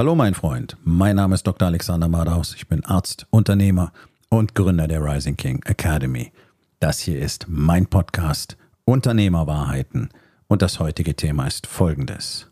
[0.00, 1.68] Hallo mein Freund, mein Name ist Dr.
[1.68, 3.92] Alexander Madaus, ich bin Arzt, Unternehmer
[4.30, 6.32] und Gründer der Rising King Academy.
[6.78, 10.08] Das hier ist mein Podcast Unternehmerwahrheiten
[10.48, 12.50] und das heutige Thema ist folgendes.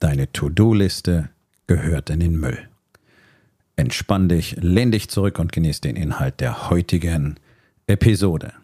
[0.00, 1.28] Deine To-Do-Liste
[1.68, 2.58] gehört in den Müll.
[3.76, 7.38] Entspann dich, lehn dich zurück und genieß den Inhalt der heutigen
[7.86, 8.54] Episode.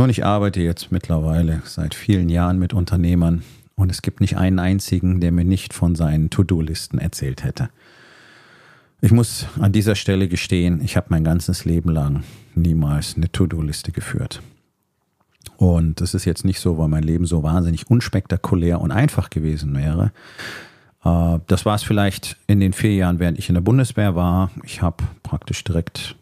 [0.00, 3.42] Nun, ich arbeite jetzt mittlerweile seit vielen Jahren mit Unternehmern
[3.76, 7.68] und es gibt nicht einen einzigen, der mir nicht von seinen To-Do-Listen erzählt hätte.
[9.02, 12.22] Ich muss an dieser Stelle gestehen, ich habe mein ganzes Leben lang
[12.54, 14.40] niemals eine To-Do-Liste geführt.
[15.58, 19.76] Und das ist jetzt nicht so, weil mein Leben so wahnsinnig unspektakulär und einfach gewesen
[19.76, 20.12] wäre.
[21.04, 24.50] Äh, das war es vielleicht in den vier Jahren, während ich in der Bundeswehr war.
[24.64, 26.16] Ich habe praktisch direkt,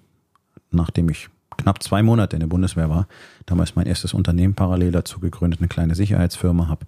[0.73, 3.07] nachdem ich knapp zwei Monate in der Bundeswehr war,
[3.47, 6.87] damals mein erstes Unternehmen parallel dazu gegründet, eine kleine Sicherheitsfirma, habe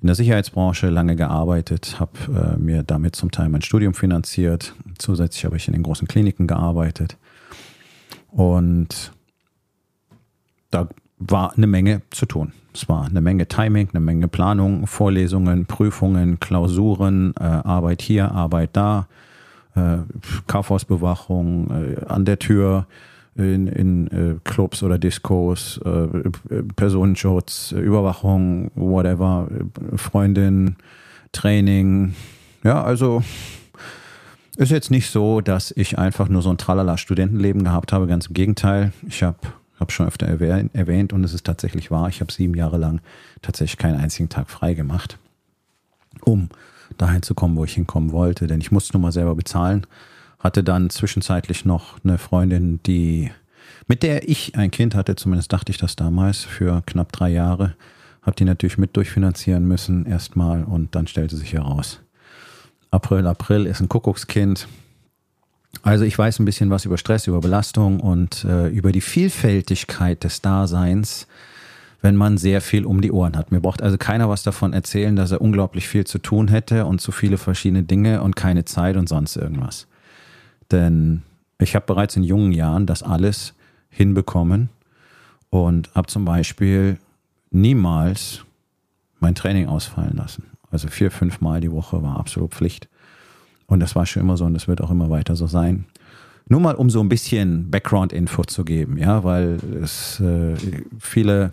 [0.00, 4.74] in der Sicherheitsbranche lange gearbeitet, habe äh, mir damit zum Teil mein Studium finanziert.
[4.98, 7.16] Zusätzlich habe ich in den großen Kliniken gearbeitet.
[8.30, 9.12] Und
[10.70, 12.52] da war eine Menge zu tun.
[12.74, 18.70] Es war eine Menge Timing, eine Menge Planung, Vorlesungen, Prüfungen, Klausuren, äh, Arbeit hier, Arbeit
[18.72, 19.06] da,
[19.76, 19.98] äh,
[20.48, 22.86] Kaufhausbewachung äh, an der Tür,
[23.36, 29.48] in, in äh, Clubs oder Discos, äh, Personenschutz, Überwachung, whatever,
[29.96, 30.76] Freundin,
[31.32, 32.14] Training.
[32.62, 33.22] Ja, also
[34.56, 38.06] ist jetzt nicht so, dass ich einfach nur so ein tralala Studentenleben gehabt habe.
[38.06, 38.92] Ganz im Gegenteil.
[39.08, 39.38] Ich habe
[39.80, 42.08] habe schon öfter erwähnt und es ist tatsächlich wahr.
[42.08, 43.00] Ich habe sieben Jahre lang
[43.42, 45.18] tatsächlich keinen einzigen Tag frei gemacht,
[46.22, 46.48] um
[46.96, 48.46] dahin zu kommen, wo ich hinkommen wollte.
[48.46, 49.86] Denn ich musste nur mal selber bezahlen
[50.44, 53.30] hatte dann zwischenzeitlich noch eine Freundin, die
[53.86, 57.74] mit der ich ein Kind hatte, zumindest dachte ich das damals, für knapp drei Jahre.
[58.22, 62.00] Habe die natürlich mit durchfinanzieren müssen erstmal und dann stellte sich heraus,
[62.90, 64.68] April, April ist ein Kuckuckskind.
[65.82, 70.24] Also ich weiß ein bisschen was über Stress, über Belastung und äh, über die Vielfältigkeit
[70.24, 71.26] des Daseins,
[72.00, 73.50] wenn man sehr viel um die Ohren hat.
[73.50, 77.00] Mir braucht also keiner was davon erzählen, dass er unglaublich viel zu tun hätte und
[77.00, 79.86] zu viele verschiedene Dinge und keine Zeit und sonst irgendwas.
[80.74, 81.22] Denn
[81.60, 83.54] ich habe bereits in jungen Jahren das alles
[83.90, 84.70] hinbekommen
[85.50, 86.98] und habe zum Beispiel
[87.52, 88.44] niemals
[89.20, 90.46] mein Training ausfallen lassen.
[90.72, 92.88] Also vier, fünf Mal die Woche war absolut Pflicht.
[93.66, 95.84] Und das war schon immer so und das wird auch immer weiter so sein.
[96.48, 100.56] Nur mal, um so ein bisschen Background-Info zu geben, ja, weil es äh,
[100.98, 101.52] viele,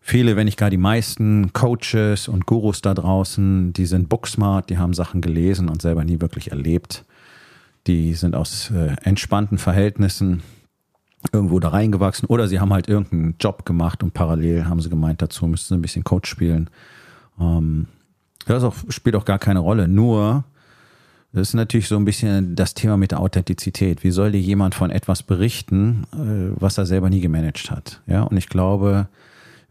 [0.00, 4.78] viele, wenn nicht gar die meisten Coaches und Gurus da draußen, die sind booksmart, die
[4.78, 7.04] haben Sachen gelesen und selber nie wirklich erlebt
[7.88, 10.42] die sind aus äh, entspannten Verhältnissen
[11.32, 15.20] irgendwo da reingewachsen oder sie haben halt irgendeinen Job gemacht und parallel haben sie gemeint,
[15.20, 16.70] dazu müssten sie ein bisschen Coach spielen.
[17.40, 17.86] Ähm,
[18.46, 19.88] das auch, spielt auch gar keine Rolle.
[19.88, 20.44] Nur,
[21.32, 24.04] das ist natürlich so ein bisschen das Thema mit der Authentizität.
[24.04, 28.00] Wie soll dir jemand von etwas berichten, äh, was er selber nie gemanagt hat?
[28.06, 29.08] Ja, und ich glaube,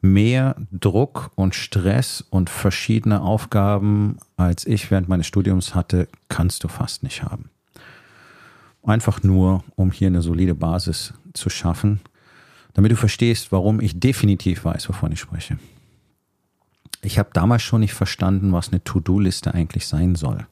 [0.01, 6.67] mehr Druck und Stress und verschiedene Aufgaben, als ich während meines Studiums hatte, kannst du
[6.67, 7.49] fast nicht haben.
[8.87, 11.99] Einfach nur, um hier eine solide Basis zu schaffen,
[12.73, 15.59] damit du verstehst, warum ich definitiv weiß, wovon ich spreche.
[17.01, 20.47] Ich habe damals schon nicht verstanden, was eine To-Do-Liste eigentlich sein soll.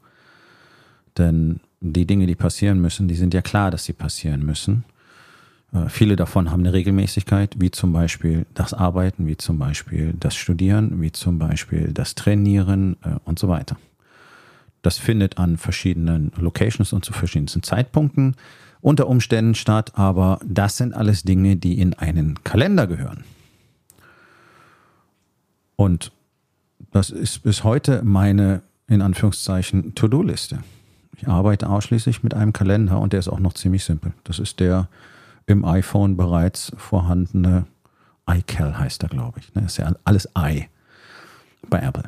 [1.18, 4.84] Denn die Dinge, die passieren müssen, die sind ja klar, dass sie passieren müssen.
[5.72, 10.35] Äh, viele davon haben eine Regelmäßigkeit, wie zum Beispiel das Arbeiten, wie zum Beispiel das
[10.35, 13.78] Studieren, wie zum Beispiel das Trainieren äh, und so weiter.
[14.85, 18.35] Das findet an verschiedenen Locations und zu verschiedensten Zeitpunkten
[18.81, 23.23] unter Umständen statt, aber das sind alles Dinge, die in einen Kalender gehören.
[25.75, 26.12] Und
[26.91, 30.59] das ist bis heute meine, in Anführungszeichen, To-Do-Liste.
[31.17, 34.14] Ich arbeite ausschließlich mit einem Kalender und der ist auch noch ziemlich simpel.
[34.23, 34.88] Das ist der
[35.47, 37.66] im iPhone bereits vorhandene
[38.29, 39.47] iCal heißt er, glaube ich.
[39.47, 39.66] Das ne?
[39.66, 40.67] ist ja alles i
[41.70, 42.03] bei Apple.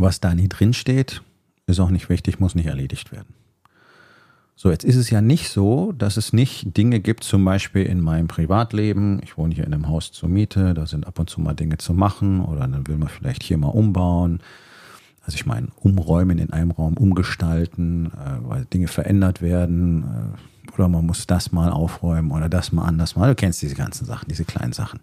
[0.00, 1.20] Was da nie drin steht,
[1.66, 3.34] ist auch nicht wichtig, muss nicht erledigt werden.
[4.56, 8.00] So, jetzt ist es ja nicht so, dass es nicht Dinge gibt, zum Beispiel in
[8.00, 9.20] meinem Privatleben.
[9.22, 11.76] Ich wohne hier in einem Haus zur Miete, da sind ab und zu mal Dinge
[11.76, 14.40] zu machen oder dann will man vielleicht hier mal umbauen.
[15.20, 20.88] Also ich meine, umräumen in einem Raum, umgestalten, äh, weil Dinge verändert werden äh, oder
[20.88, 23.28] man muss das mal aufräumen oder das mal anders mal.
[23.28, 25.00] Du kennst diese ganzen Sachen, diese kleinen Sachen.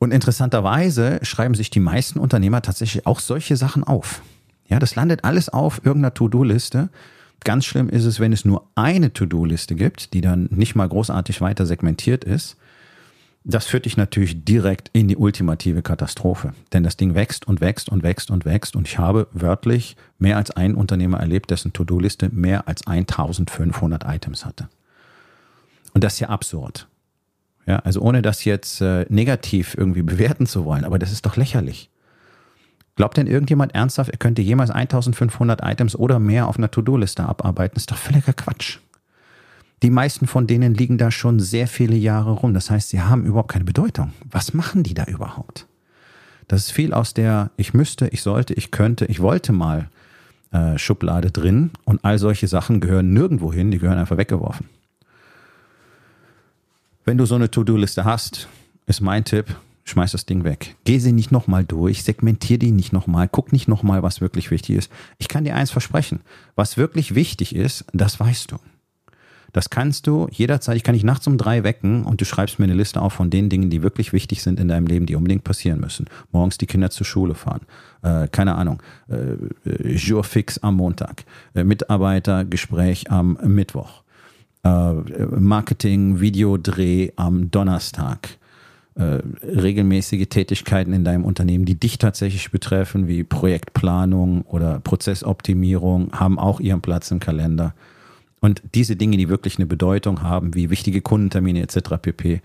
[0.00, 4.22] Und interessanterweise schreiben sich die meisten Unternehmer tatsächlich auch solche Sachen auf.
[4.66, 6.88] Ja, das landet alles auf irgendeiner To-Do-Liste.
[7.44, 11.42] Ganz schlimm ist es, wenn es nur eine To-Do-Liste gibt, die dann nicht mal großartig
[11.42, 12.56] weiter segmentiert ist.
[13.44, 16.54] Das führt dich natürlich direkt in die ultimative Katastrophe.
[16.72, 18.76] Denn das Ding wächst und wächst und wächst und wächst.
[18.76, 24.46] Und ich habe wörtlich mehr als einen Unternehmer erlebt, dessen To-Do-Liste mehr als 1500 Items
[24.46, 24.70] hatte.
[25.92, 26.86] Und das ist ja absurd.
[27.70, 31.36] Ja, also ohne das jetzt äh, negativ irgendwie bewerten zu wollen, aber das ist doch
[31.36, 31.88] lächerlich.
[32.96, 37.74] Glaubt denn irgendjemand ernsthaft, er könnte jemals 1500 Items oder mehr auf einer To-Do-Liste abarbeiten?
[37.74, 38.78] Das ist doch völliger Quatsch.
[39.84, 42.54] Die meisten von denen liegen da schon sehr viele Jahre rum.
[42.54, 44.14] Das heißt, sie haben überhaupt keine Bedeutung.
[44.28, 45.68] Was machen die da überhaupt?
[46.48, 49.88] Das ist viel aus der ich müsste, ich sollte, ich könnte, ich wollte mal
[50.50, 54.66] äh, Schublade drin und all solche Sachen gehören nirgendwo hin, die gehören einfach weggeworfen.
[57.04, 58.48] Wenn du so eine To-Do-Liste hast,
[58.86, 59.46] ist mein Tipp,
[59.84, 60.76] schmeiß das Ding weg.
[60.84, 64.76] Geh sie nicht nochmal durch, segmentier die nicht nochmal, guck nicht nochmal, was wirklich wichtig
[64.76, 64.92] ist.
[65.18, 66.20] Ich kann dir eins versprechen.
[66.56, 68.58] Was wirklich wichtig ist, das weißt du.
[69.52, 72.66] Das kannst du jederzeit, ich kann dich nachts um drei wecken und du schreibst mir
[72.66, 75.42] eine Liste auf von den Dingen, die wirklich wichtig sind in deinem Leben, die unbedingt
[75.42, 76.06] passieren müssen.
[76.30, 77.62] Morgens die Kinder zur Schule fahren.
[78.02, 78.82] Äh, keine Ahnung.
[79.08, 81.24] Äh, Jour fix am Montag.
[81.54, 84.04] Äh, Mitarbeitergespräch am Mittwoch.
[84.62, 84.92] Äh,
[85.38, 88.38] Marketing, Videodreh am Donnerstag
[88.94, 96.38] äh, regelmäßige Tätigkeiten in deinem Unternehmen, die dich tatsächlich betreffen, wie Projektplanung oder Prozessoptimierung, haben
[96.38, 97.74] auch ihren Platz im Kalender.
[98.40, 101.96] Und diese Dinge, die wirklich eine Bedeutung haben, wie wichtige Kundentermine etc.
[102.02, 102.40] pp.,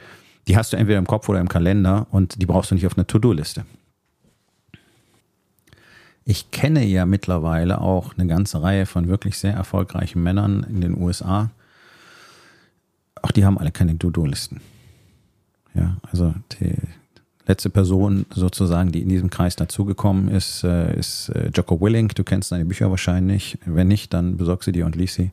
[0.47, 2.97] die hast du entweder im Kopf oder im Kalender und die brauchst du nicht auf
[2.97, 3.65] einer To-Do-Liste.
[6.23, 10.97] Ich kenne ja mittlerweile auch eine ganze Reihe von wirklich sehr erfolgreichen Männern in den
[10.97, 11.51] USA.
[13.25, 14.61] Auch die haben alle keine To-Do-Listen.
[15.73, 16.75] Ja, also die
[17.47, 22.13] letzte Person sozusagen, die in diesem Kreis dazugekommen ist, äh, ist äh, Jocko Willink.
[22.13, 23.57] Du kennst seine Bücher wahrscheinlich.
[23.65, 25.31] Wenn nicht, dann besorg sie dir und lies sie.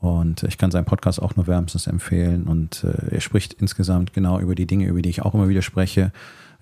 [0.00, 2.44] Und ich kann seinen Podcast auch nur wärmstens empfehlen.
[2.44, 5.60] Und äh, er spricht insgesamt genau über die Dinge, über die ich auch immer wieder
[5.60, 6.12] spreche.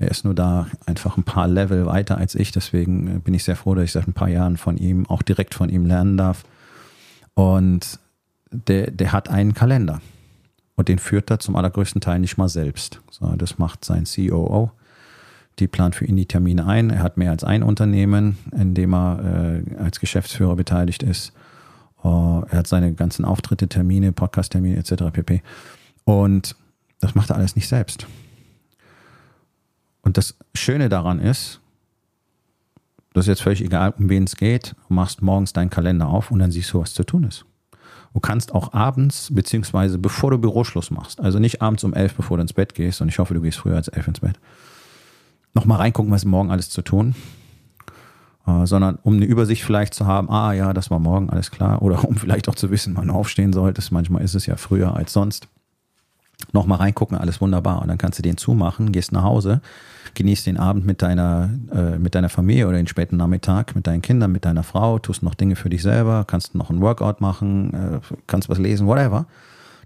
[0.00, 2.50] Er ist nur da einfach ein paar Level weiter als ich.
[2.50, 5.54] Deswegen bin ich sehr froh, dass ich seit ein paar Jahren von ihm, auch direkt
[5.54, 6.44] von ihm lernen darf.
[7.34, 8.00] Und
[8.50, 10.00] der, der hat einen Kalender.
[10.78, 13.00] Und den führt er zum allergrößten Teil nicht mal selbst.
[13.10, 14.70] So, das macht sein COO.
[15.58, 16.90] Die plant für ihn die Termine ein.
[16.90, 21.32] Er hat mehr als ein Unternehmen, in dem er äh, als Geschäftsführer beteiligt ist.
[22.04, 25.10] Uh, er hat seine ganzen Auftritte, Termine, Podcast-Termine etc.
[25.12, 25.42] pp.
[26.04, 26.54] Und
[27.00, 28.06] das macht er alles nicht selbst.
[30.02, 31.60] Und das Schöne daran ist,
[33.14, 36.30] das ist jetzt völlig egal, um wen es geht, du machst morgens deinen Kalender auf
[36.30, 37.46] und dann siehst du, was zu tun ist.
[38.14, 42.36] Du kannst auch abends, beziehungsweise bevor du Büroschluss machst, also nicht abends um elf, bevor
[42.36, 44.38] du ins Bett gehst, und ich hoffe, du gehst früher als elf ins Bett,
[45.54, 47.14] nochmal reingucken, was morgen alles zu tun.
[48.48, 51.82] Äh, sondern um eine Übersicht vielleicht zu haben, ah ja, das war morgen, alles klar.
[51.82, 53.92] Oder um vielleicht auch zu wissen, wann du aufstehen solltest.
[53.92, 55.48] Manchmal ist es ja früher als sonst.
[56.52, 57.82] Nochmal reingucken, alles wunderbar.
[57.82, 59.60] Und dann kannst du den zumachen, gehst nach Hause,
[60.14, 64.02] genießt den Abend mit deiner, äh, mit deiner Familie oder den späten Nachmittag mit deinen
[64.02, 67.74] Kindern, mit deiner Frau, tust noch Dinge für dich selber, kannst noch ein Workout machen,
[67.74, 69.26] äh, kannst was lesen, whatever.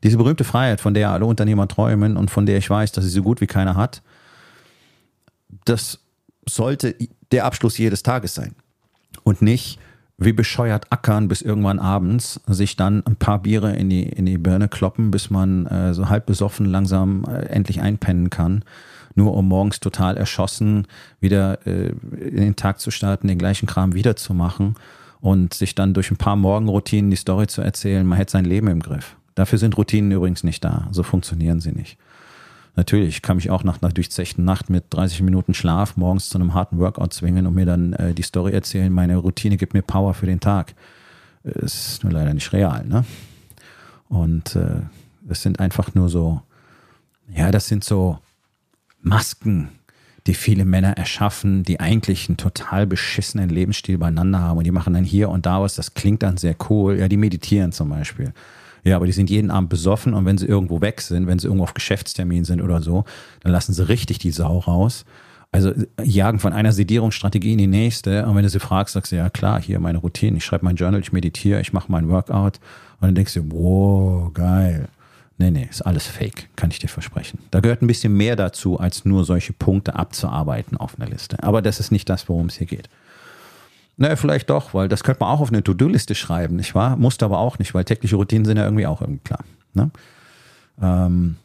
[0.03, 3.11] Diese berühmte Freiheit, von der alle Unternehmer träumen und von der ich weiß, dass sie
[3.11, 4.03] so gut wie keiner hat,
[5.65, 6.01] das
[6.47, 6.95] sollte
[7.31, 8.55] der Abschluss jedes Tages sein.
[9.25, 9.79] Und nicht
[10.25, 14.39] wie bescheuert ackern bis irgendwann abends, sich dann ein paar Biere in die, in die
[14.39, 18.65] Birne kloppen, bis man äh, so halb besoffen langsam äh, endlich einpennen kann
[19.15, 20.87] nur um morgens total erschossen
[21.21, 24.75] wieder äh, in den Tag zu starten, den gleichen Kram wiederzumachen
[25.21, 28.69] und sich dann durch ein paar Morgenroutinen die Story zu erzählen, man hätte sein Leben
[28.69, 29.17] im Griff.
[29.35, 30.89] Dafür sind Routinen übrigens nicht da.
[30.91, 31.97] So funktionieren sie nicht.
[32.75, 36.39] Natürlich ich kann mich auch nach einer durchzechten Nacht mit 30 Minuten Schlaf morgens zu
[36.39, 39.83] einem harten Workout zwingen und mir dann äh, die Story erzählen, meine Routine gibt mir
[39.83, 40.75] Power für den Tag.
[41.45, 43.05] Ist nur leider nicht real, ne?
[44.09, 44.83] Und äh,
[45.29, 46.41] es sind einfach nur so,
[47.35, 48.19] ja, das sind so
[49.01, 49.69] Masken,
[50.27, 54.95] die viele Männer erschaffen, die eigentlich einen total beschissenen Lebensstil beieinander haben und die machen
[54.95, 56.99] dann hier und da was, das klingt dann sehr cool.
[56.99, 58.33] Ja, die meditieren zum Beispiel.
[58.85, 61.47] Ja, aber die sind jeden Abend besoffen und wenn sie irgendwo weg sind, wenn sie
[61.47, 63.05] irgendwo auf Geschäftstermin sind oder so,
[63.41, 65.05] dann lassen sie richtig die Sau raus.
[65.53, 65.73] Also
[66.03, 68.27] jagen von einer Sedierungsstrategie in die nächste.
[68.27, 70.77] Und wenn du sie fragst, sagst du, ja klar, hier meine Routine, ich schreibe mein
[70.77, 72.59] Journal, ich meditiere, ich mache mein Workout.
[73.01, 74.89] Und dann denkst du, wow, geil.
[75.37, 77.39] Nee, nee, ist alles fake, kann ich dir versprechen.
[77.51, 81.43] Da gehört ein bisschen mehr dazu, als nur solche Punkte abzuarbeiten auf einer Liste.
[81.43, 82.89] Aber das ist nicht das, worum es hier geht.
[83.97, 86.97] Naja, vielleicht doch, weil das könnte man auch auf eine To-Do-Liste schreiben, nicht wahr?
[86.97, 89.45] Musste aber auch nicht, weil tägliche Routinen sind ja irgendwie auch irgendwie klar.
[89.75, 89.91] Ne?
[90.81, 91.37] Ähm,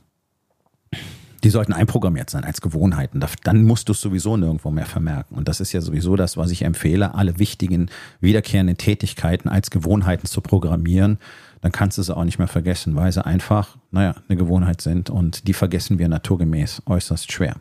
[1.43, 3.23] die sollten einprogrammiert sein als Gewohnheiten.
[3.43, 5.35] Dann musst du es sowieso nirgendwo mehr vermerken.
[5.35, 7.89] Und das ist ja sowieso das, was ich empfehle, alle wichtigen,
[8.19, 11.19] wiederkehrenden Tätigkeiten als Gewohnheiten zu programmieren.
[11.61, 15.09] Dann kannst du sie auch nicht mehr vergessen, weil sie einfach, naja, eine Gewohnheit sind
[15.09, 17.55] und die vergessen wir naturgemäß äußerst schwer.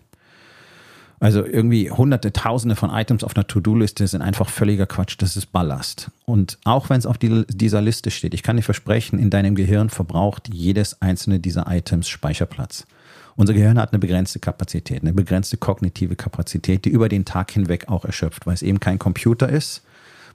[1.19, 5.17] Also irgendwie hunderte, tausende von Items auf einer To-Do-Liste sind einfach völliger Quatsch.
[5.19, 6.11] Das ist Ballast.
[6.27, 9.55] Und auch wenn es auf die, dieser Liste steht, ich kann dir versprechen, in deinem
[9.55, 12.87] Gehirn verbraucht jedes einzelne dieser Items Speicherplatz.
[13.37, 17.89] Unser Gehirn hat eine begrenzte Kapazität, eine begrenzte kognitive Kapazität, die über den Tag hinweg
[17.89, 19.83] auch erschöpft, weil es eben kein Computer ist,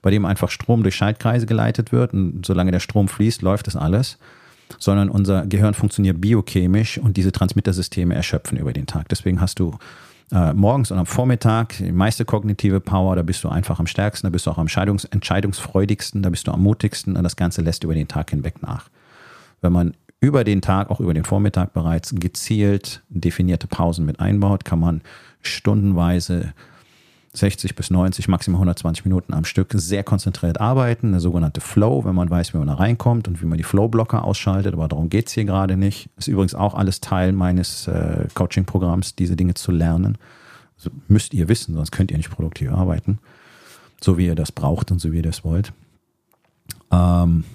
[0.01, 3.75] bei dem einfach Strom durch Schaltkreise geleitet wird und solange der Strom fließt, läuft das
[3.75, 4.17] alles,
[4.77, 9.09] sondern unser Gehirn funktioniert biochemisch und diese Transmittersysteme erschöpfen über den Tag.
[9.09, 9.77] Deswegen hast du
[10.31, 14.27] äh, morgens und am Vormittag die meiste kognitive Power, da bist du einfach am stärksten,
[14.27, 17.61] da bist du auch am Entscheidungs entscheidungsfreudigsten, da bist du am mutigsten und das Ganze
[17.61, 18.89] lässt über den Tag hinweg nach.
[19.61, 24.65] Wenn man über den Tag, auch über den Vormittag bereits gezielt definierte Pausen mit einbaut,
[24.65, 25.01] kann man
[25.41, 26.53] stundenweise
[27.33, 32.15] 60 bis 90, maximal 120 Minuten am Stück sehr konzentriert arbeiten, eine sogenannte Flow, wenn
[32.15, 35.27] man weiß, wie man da reinkommt und wie man die Flow-Blocker ausschaltet, aber darum geht
[35.27, 36.09] es hier gerade nicht.
[36.17, 40.17] Ist übrigens auch alles Teil meines äh, Coaching-Programms, diese Dinge zu lernen.
[40.77, 43.19] Also müsst ihr wissen, sonst könnt ihr nicht produktiv arbeiten,
[44.01, 45.71] so wie ihr das braucht und so wie ihr das wollt.
[46.91, 47.45] Ähm,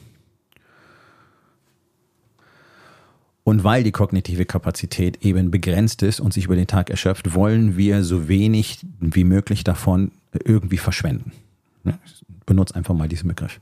[3.46, 7.76] Und weil die kognitive Kapazität eben begrenzt ist und sich über den Tag erschöpft, wollen
[7.76, 11.30] wir so wenig wie möglich davon irgendwie verschwenden.
[12.44, 13.60] Benutze einfach mal diesen Begriff.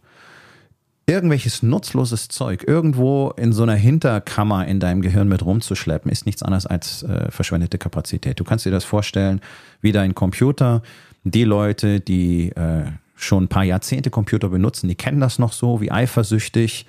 [1.05, 6.43] Irgendwelches nutzloses Zeug irgendwo in so einer Hinterkammer in deinem Gehirn mit rumzuschleppen, ist nichts
[6.43, 8.41] anderes als äh, verschwendete Kapazität.
[8.41, 9.43] Du kannst dir das vorstellen
[9.83, 10.81] wie dein Computer.
[11.25, 12.85] Die Leute, die äh,
[13.17, 16.87] schon ein paar Jahrzehnte Computer benutzen, die kennen das noch so, wie eifersüchtig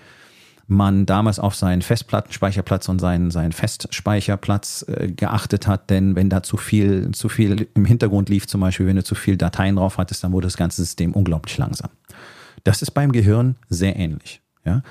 [0.67, 6.41] man damals auf seinen Festplattenspeicherplatz und seinen, seinen Festspeicherplatz äh, geachtet hat, denn wenn da
[6.41, 9.97] zu viel, zu viel im Hintergrund lief, zum Beispiel, wenn du zu viel Dateien drauf
[9.97, 11.89] hattest, dann wurde das ganze System unglaublich langsam.
[12.63, 14.41] Das ist beim Gehirn sehr ähnlich.
[14.65, 14.81] Ja?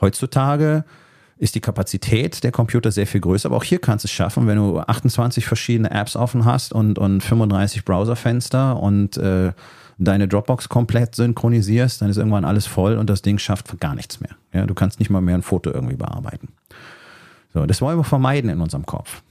[0.00, 0.84] Heutzutage
[1.36, 4.46] ist die Kapazität der Computer sehr viel größer, aber auch hier kannst du es schaffen,
[4.46, 9.52] wenn du 28 verschiedene Apps offen hast und, und 35 Browserfenster und äh,
[9.98, 14.20] deine Dropbox komplett synchronisierst, dann ist irgendwann alles voll und das Ding schafft gar nichts
[14.20, 14.36] mehr.
[14.52, 16.48] Ja, du kannst nicht mal mehr ein Foto irgendwie bearbeiten.
[17.52, 19.22] So, das wollen wir vermeiden in unserem Kopf.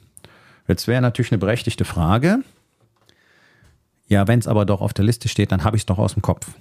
[0.68, 2.40] Jetzt wäre natürlich eine berechtigte Frage.
[4.08, 6.14] Ja, wenn es aber doch auf der Liste steht, dann habe ich es doch aus
[6.14, 6.52] dem Kopf.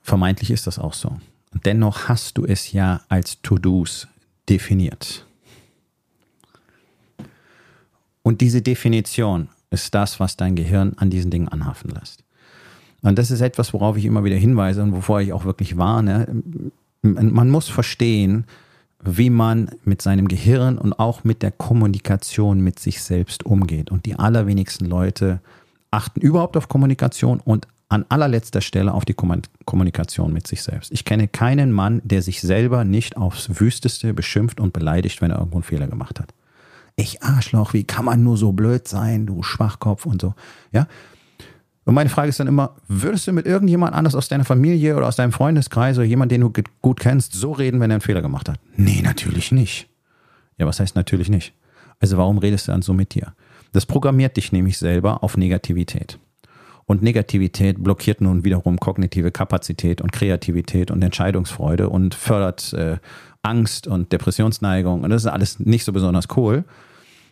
[0.00, 1.16] Vermeintlich ist das auch so.
[1.52, 4.08] Und dennoch hast du es ja als To-Dos
[4.48, 5.26] definiert.
[8.22, 12.21] Und diese Definition ist das, was dein Gehirn an diesen Dingen anhaften lässt.
[13.02, 16.42] Und das ist etwas, worauf ich immer wieder hinweise und wovor ich auch wirklich warne.
[17.02, 18.44] Man muss verstehen,
[19.04, 23.90] wie man mit seinem Gehirn und auch mit der Kommunikation mit sich selbst umgeht.
[23.90, 25.40] Und die allerwenigsten Leute
[25.90, 30.92] achten überhaupt auf Kommunikation und an allerletzter Stelle auf die Kommunikation mit sich selbst.
[30.92, 35.38] Ich kenne keinen Mann, der sich selber nicht aufs Wüsteste beschimpft und beleidigt, wenn er
[35.38, 36.32] irgendwo einen Fehler gemacht hat.
[36.96, 40.34] Ich Arschloch, wie kann man nur so blöd sein, du Schwachkopf und so.
[40.72, 40.86] Ja,
[41.84, 45.08] und meine Frage ist dann immer, würdest du mit irgendjemand anders aus deiner Familie oder
[45.08, 48.22] aus deinem Freundeskreis oder jemand, den du gut kennst, so reden, wenn er einen Fehler
[48.22, 48.60] gemacht hat?
[48.76, 49.88] Nee, natürlich nicht.
[50.58, 51.54] Ja, was heißt natürlich nicht?
[51.98, 53.34] Also warum redest du dann so mit dir?
[53.72, 56.18] Das programmiert dich nämlich selber auf Negativität.
[56.84, 62.98] Und Negativität blockiert nun wiederum kognitive Kapazität und Kreativität und Entscheidungsfreude und fördert äh,
[63.42, 65.02] Angst und Depressionsneigung.
[65.02, 66.64] Und das ist alles nicht so besonders cool.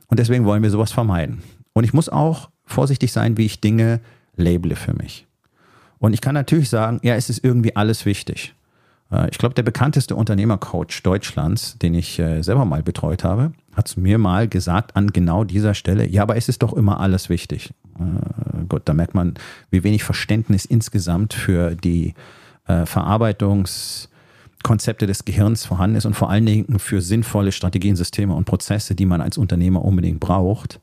[0.06, 1.42] Und deswegen wollen wir sowas vermeiden.
[1.72, 4.00] Und ich muss auch vorsichtig sein, wie ich Dinge
[4.36, 5.26] labele für mich.
[5.98, 8.54] Und ich kann natürlich sagen, ja, es ist irgendwie alles wichtig.
[9.12, 13.94] Äh, ich glaube, der bekannteste Unternehmercoach Deutschlands, den ich äh, selber mal betreut habe, hat
[13.96, 17.74] mir mal gesagt an genau dieser Stelle, ja, aber es ist doch immer alles wichtig.
[17.98, 19.34] Äh, gut, da merkt man,
[19.70, 22.14] wie wenig Verständnis insgesamt für die
[22.84, 28.94] Verarbeitungskonzepte des Gehirns vorhanden ist und vor allen Dingen für sinnvolle Strategien, Systeme und Prozesse,
[28.94, 30.78] die man als Unternehmer unbedingt braucht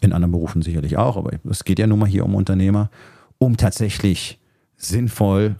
[0.00, 2.90] in anderen Berufen sicherlich auch, aber es geht ja nun mal hier um Unternehmer,
[3.38, 4.38] um tatsächlich
[4.76, 5.56] sinnvoll,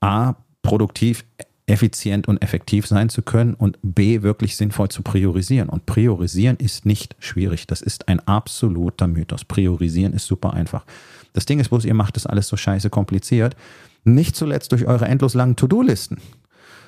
[0.00, 1.24] A, produktiv,
[1.66, 5.68] effizient und effektiv sein zu können und B, wirklich sinnvoll zu priorisieren.
[5.68, 7.66] Und priorisieren ist nicht schwierig.
[7.66, 9.44] Das ist ein absoluter Mythos.
[9.44, 10.84] Priorisieren ist super einfach.
[11.32, 13.56] Das Ding ist bloß, ihr macht das alles so scheiße kompliziert.
[14.04, 16.18] Nicht zuletzt durch eure endlos langen To-Do-Listen.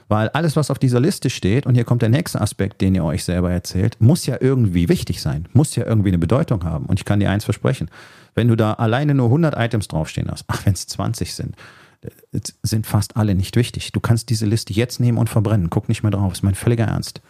[0.09, 3.05] Weil alles, was auf dieser Liste steht, und hier kommt der nächste Aspekt, den ihr
[3.05, 6.87] euch selber erzählt, muss ja irgendwie wichtig sein, muss ja irgendwie eine Bedeutung haben.
[6.87, 7.91] Und ich kann dir eins versprechen,
[8.35, 11.57] wenn du da alleine nur 100 Items draufstehen hast, ach, wenn es 20 sind,
[12.03, 13.93] äh, sind fast alle nicht wichtig.
[13.93, 15.71] Du kannst diese Liste jetzt nehmen und verbrennen.
[15.71, 17.23] Guck nicht mehr drauf, ist mein völliger Ernst.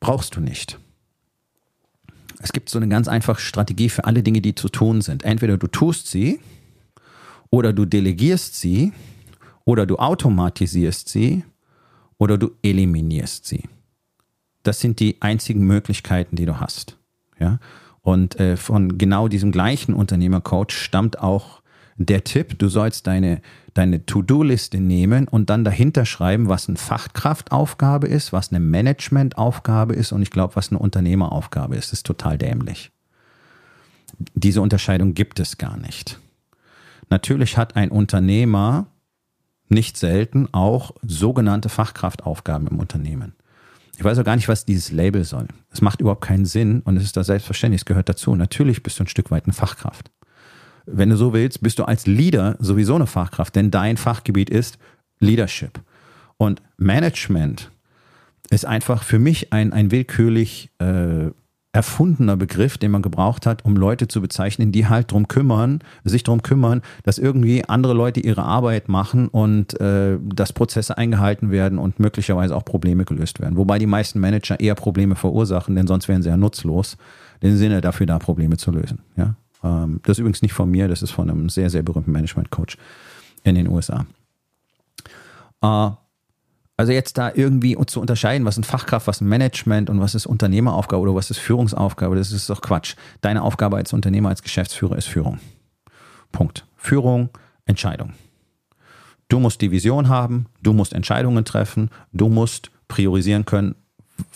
[0.00, 0.78] Brauchst du nicht.
[2.40, 5.22] Es gibt so eine ganz einfache Strategie für alle Dinge, die zu tun sind.
[5.22, 6.40] Entweder du tust sie
[7.50, 8.92] oder du delegierst sie
[9.64, 11.44] oder du automatisierst sie
[12.18, 13.64] oder du eliminierst sie.
[14.62, 16.98] Das sind die einzigen Möglichkeiten, die du hast.
[17.38, 17.58] Ja?
[18.00, 21.62] Und äh, von genau diesem gleichen Unternehmercoach stammt auch
[21.96, 23.40] der Tipp, du sollst deine,
[23.74, 30.12] deine To-Do-Liste nehmen und dann dahinter schreiben, was eine Fachkraftaufgabe ist, was eine Managementaufgabe ist
[30.12, 31.88] und ich glaube, was eine Unternehmeraufgabe ist.
[31.92, 32.90] Das ist total dämlich.
[34.34, 36.18] Diese Unterscheidung gibt es gar nicht.
[37.10, 38.86] Natürlich hat ein Unternehmer
[39.72, 43.34] nicht selten auch sogenannte Fachkraftaufgaben im Unternehmen.
[43.96, 45.48] Ich weiß auch gar nicht, was dieses Label soll.
[45.70, 48.34] Es macht überhaupt keinen Sinn und es ist da selbstverständlich, es gehört dazu.
[48.34, 50.10] Natürlich bist du ein Stück weit eine Fachkraft.
[50.86, 54.78] Wenn du so willst, bist du als Leader sowieso eine Fachkraft, denn dein Fachgebiet ist
[55.20, 55.80] Leadership.
[56.36, 57.70] Und Management
[58.50, 61.30] ist einfach für mich ein, ein willkürlich äh,
[61.72, 66.22] erfundener Begriff, den man gebraucht hat, um Leute zu bezeichnen, die halt drum kümmern, sich
[66.22, 71.78] drum kümmern, dass irgendwie andere Leute ihre Arbeit machen und äh, dass Prozesse eingehalten werden
[71.78, 73.56] und möglicherweise auch Probleme gelöst werden.
[73.56, 76.98] Wobei die meisten Manager eher Probleme verursachen, denn sonst wären sie ja nutzlos.
[77.42, 79.00] Den Sinne dafür da, Probleme zu lösen.
[79.16, 79.34] Ja?
[79.64, 82.76] Ähm, das ist übrigens nicht von mir, das ist von einem sehr, sehr berühmten Management-Coach
[83.44, 84.04] in den USA.
[85.62, 85.90] Äh,
[86.82, 90.26] also jetzt da irgendwie zu unterscheiden, was ist Fachkraft, was ist Management und was ist
[90.26, 92.96] Unternehmeraufgabe oder was ist Führungsaufgabe, das ist doch Quatsch.
[93.20, 95.38] Deine Aufgabe als Unternehmer, als Geschäftsführer ist Führung.
[96.32, 96.66] Punkt.
[96.76, 97.28] Führung,
[97.66, 98.14] Entscheidung.
[99.28, 103.76] Du musst die Vision haben, du musst Entscheidungen treffen, du musst priorisieren können,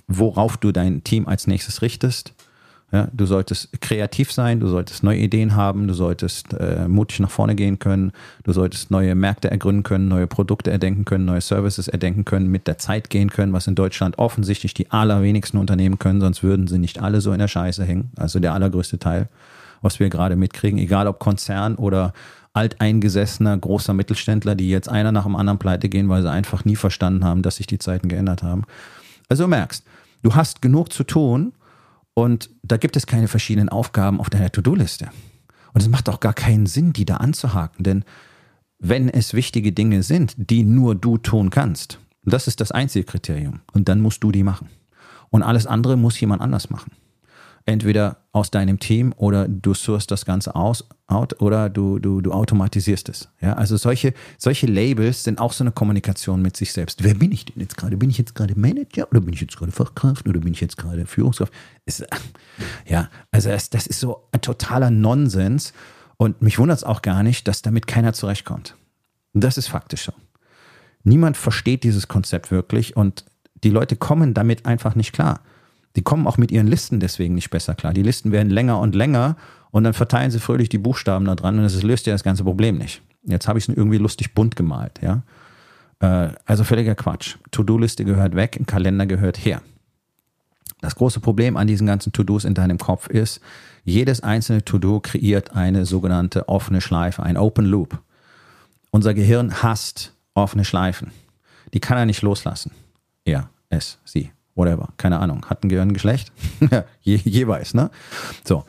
[0.07, 2.33] worauf du dein Team als nächstes richtest.
[2.93, 7.31] Ja, du solltest kreativ sein, du solltest neue Ideen haben, du solltest äh, mutig nach
[7.31, 8.13] vorne gehen können,
[8.45, 12.69] du solltest neue Märkte ergründen können, neue Produkte erdenken können, neue Services erdenken können, mit
[12.69, 16.79] der Zeit gehen können, was in Deutschland offensichtlich die allerwenigsten Unternehmen können, sonst würden sie
[16.79, 18.13] nicht alle so in der Scheiße hängen.
[18.17, 19.29] Also der allergrößte Teil,
[19.83, 22.13] was wir gerade mitkriegen, egal ob Konzern oder
[22.53, 26.77] alteingesessener großer Mittelständler, die jetzt einer nach dem anderen pleite gehen, weil sie einfach nie
[26.77, 28.63] verstanden haben, dass sich die Zeiten geändert haben.
[29.29, 29.85] Also du merkst,
[30.23, 31.53] du hast genug zu tun,
[32.19, 35.11] und da gibt es keine verschiedenen Aufgaben auf deiner To-Do-Liste.
[35.75, 38.05] Und es macht auch gar keinen Sinn, die da anzuhaken, denn
[38.79, 43.61] wenn es wichtige Dinge sind, die nur du tun kannst, das ist das einzige Kriterium.
[43.73, 44.69] Und dann musst du die machen.
[45.29, 46.93] Und alles andere muss jemand anders machen
[47.67, 52.33] entweder aus deinem Team oder du sourst das Ganze aus out, oder du, du, du
[52.33, 53.29] automatisierst es.
[53.41, 57.03] Ja, also solche, solche Labels sind auch so eine Kommunikation mit sich selbst.
[57.03, 57.97] Wer bin ich denn jetzt gerade?
[57.97, 60.77] Bin ich jetzt gerade Manager oder bin ich jetzt gerade Fachkraft oder bin ich jetzt
[60.77, 61.53] gerade Führungskraft?
[61.85, 62.07] Ist,
[62.87, 65.73] ja, also das, das ist so ein totaler Nonsens
[66.17, 68.77] und mich wundert es auch gar nicht, dass damit keiner zurechtkommt.
[69.35, 70.13] Das ist faktisch so.
[71.03, 73.25] Niemand versteht dieses Konzept wirklich und
[73.65, 75.41] die Leute kommen damit einfach nicht klar.
[75.97, 77.93] Die kommen auch mit ihren Listen deswegen nicht besser klar.
[77.93, 79.37] Die Listen werden länger und länger
[79.71, 82.45] und dann verteilen sie fröhlich die Buchstaben da dran und das löst ja das ganze
[82.45, 83.03] Problem nicht.
[83.25, 85.23] Jetzt habe ich es irgendwie lustig bunt gemalt, ja.
[86.01, 87.37] Äh, also völliger Quatsch.
[87.51, 89.63] To-Do-Liste gehört weg, ein Kalender gehört her.
[90.83, 93.41] Das große Problem an diesen ganzen To-Dos in deinem Kopf ist,
[93.85, 97.99] jedes einzelne To-Do kreiert eine sogenannte offene Schleife, ein Open Loop.
[98.91, 101.11] Unser Gehirn hasst offene Schleifen.
[101.73, 102.71] Die kann er nicht loslassen.
[103.25, 106.33] Er, es, sie whatever, keine Ahnung, hat ein Gehirn Geschlecht?
[107.03, 107.91] Je, jeweils, ne?
[108.45, 108.65] So.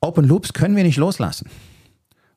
[0.00, 1.48] Open Loops können wir nicht loslassen.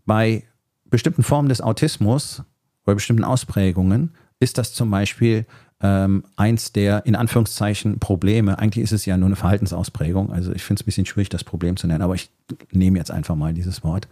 [0.06, 0.44] Bei
[0.86, 2.44] bestimmten Formen des Autismus,
[2.86, 5.46] bei bestimmten Ausprägungen, ist das zum Beispiel
[5.82, 8.60] ähm, eins der in Anführungszeichen Probleme.
[8.60, 10.32] Eigentlich ist es ja nur eine Verhaltensausprägung.
[10.32, 12.30] Also ich finde es ein bisschen schwierig, das Problem zu nennen, aber ich
[12.72, 14.08] nehme jetzt einfach mal dieses Wort,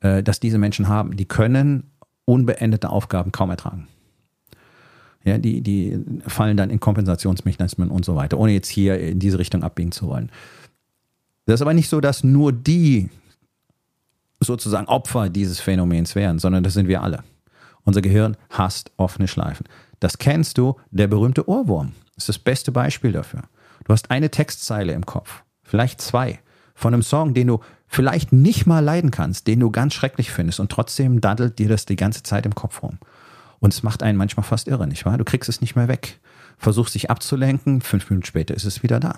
[0.00, 1.16] äh, dass diese Menschen haben.
[1.16, 1.90] Die können
[2.24, 3.88] unbeendete Aufgaben kaum ertragen.
[5.26, 9.40] Ja, die, die fallen dann in Kompensationsmechanismen und so weiter, ohne jetzt hier in diese
[9.40, 10.30] Richtung abbiegen zu wollen.
[11.46, 13.10] Das ist aber nicht so, dass nur die
[14.38, 17.24] sozusagen Opfer dieses Phänomens wären, sondern das sind wir alle.
[17.82, 19.66] Unser Gehirn hasst offene Schleifen.
[19.98, 21.92] Das kennst du, der berühmte Ohrwurm.
[22.16, 23.42] Ist das beste Beispiel dafür.
[23.84, 26.38] Du hast eine Textzeile im Kopf, vielleicht zwei,
[26.74, 30.60] von einem Song, den du vielleicht nicht mal leiden kannst, den du ganz schrecklich findest
[30.60, 32.98] und trotzdem daddelt dir das die ganze Zeit im Kopf rum.
[33.58, 35.18] Und es macht einen manchmal fast irre, nicht wahr?
[35.18, 36.18] Du kriegst es nicht mehr weg.
[36.58, 39.16] Versuchst dich abzulenken, fünf Minuten später ist es wieder da.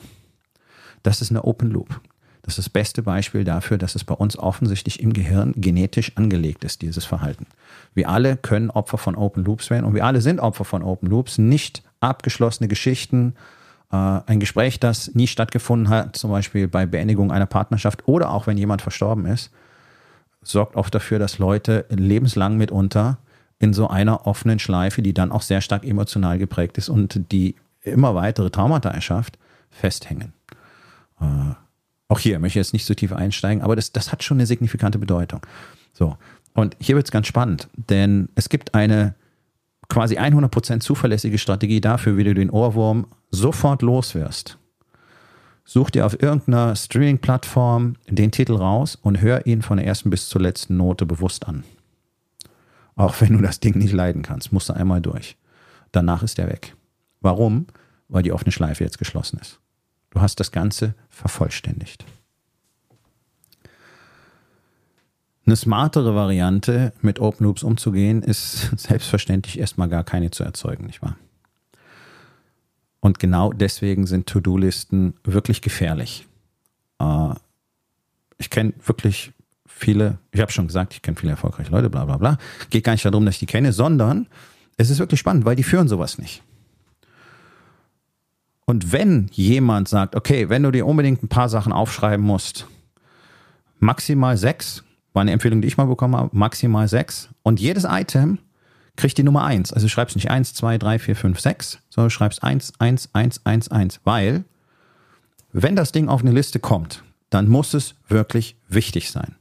[1.02, 2.00] Das ist eine Open Loop.
[2.42, 6.64] Das ist das beste Beispiel dafür, dass es bei uns offensichtlich im Gehirn genetisch angelegt
[6.64, 7.46] ist, dieses Verhalten.
[7.94, 11.10] Wir alle können Opfer von Open Loops werden und wir alle sind Opfer von Open
[11.10, 11.38] Loops.
[11.38, 13.34] Nicht abgeschlossene Geschichten,
[13.92, 18.46] äh, ein Gespräch, das nie stattgefunden hat, zum Beispiel bei Beendigung einer Partnerschaft oder auch
[18.46, 19.50] wenn jemand verstorben ist,
[20.42, 23.18] sorgt oft dafür, dass Leute lebenslang mitunter
[23.58, 27.56] in so einer offenen Schleife, die dann auch sehr stark emotional geprägt ist und die
[27.82, 29.38] immer weitere Traumata erschafft,
[29.70, 30.32] festhängen.
[31.20, 31.54] Äh,
[32.08, 34.46] Auch hier möchte ich jetzt nicht so tief einsteigen, aber das, das hat schon eine
[34.46, 35.40] signifikante Bedeutung.
[35.92, 36.16] So.
[36.54, 39.14] Und hier wird es ganz spannend, denn es gibt eine
[39.88, 44.58] quasi 100% zuverlässige Strategie dafür, wie du den Ohrwurm sofort loswirst.
[45.64, 50.28] Such dir auf irgendeiner Streaming-Plattform den Titel raus und hör ihn von der ersten bis
[50.28, 51.64] zur letzten Note bewusst an.
[52.98, 55.36] Auch wenn du das Ding nicht leiden kannst, musst du einmal durch.
[55.92, 56.74] Danach ist er weg.
[57.20, 57.68] Warum?
[58.08, 59.60] Weil die offene Schleife jetzt geschlossen ist.
[60.10, 62.04] Du hast das Ganze vervollständigt.
[65.46, 71.00] Eine smartere Variante, mit Open Loops umzugehen, ist selbstverständlich erstmal gar keine zu erzeugen, nicht
[71.00, 71.16] wahr?
[72.98, 76.26] Und genau deswegen sind To-Do-Listen wirklich gefährlich.
[76.98, 77.34] Äh,
[78.38, 79.32] ich kenne wirklich
[79.78, 82.38] viele, ich habe schon gesagt, ich kenne viele erfolgreiche Leute, bla bla bla.
[82.70, 84.26] Geht gar nicht darum, dass ich die kenne, sondern
[84.76, 86.42] es ist wirklich spannend, weil die führen sowas nicht.
[88.64, 92.66] Und wenn jemand sagt, okay, wenn du dir unbedingt ein paar Sachen aufschreiben musst,
[93.78, 97.30] maximal sechs, war eine Empfehlung, die ich mal bekommen habe, maximal sechs.
[97.42, 98.38] Und jedes Item
[98.96, 99.72] kriegt die Nummer eins.
[99.72, 103.70] Also schreibst nicht eins, zwei, drei, vier, fünf, sechs, sondern schreibst eins, eins, eins, eins,
[103.70, 104.00] eins.
[104.04, 104.44] Weil,
[105.50, 109.37] wenn das Ding auf eine Liste kommt, dann muss es wirklich wichtig sein.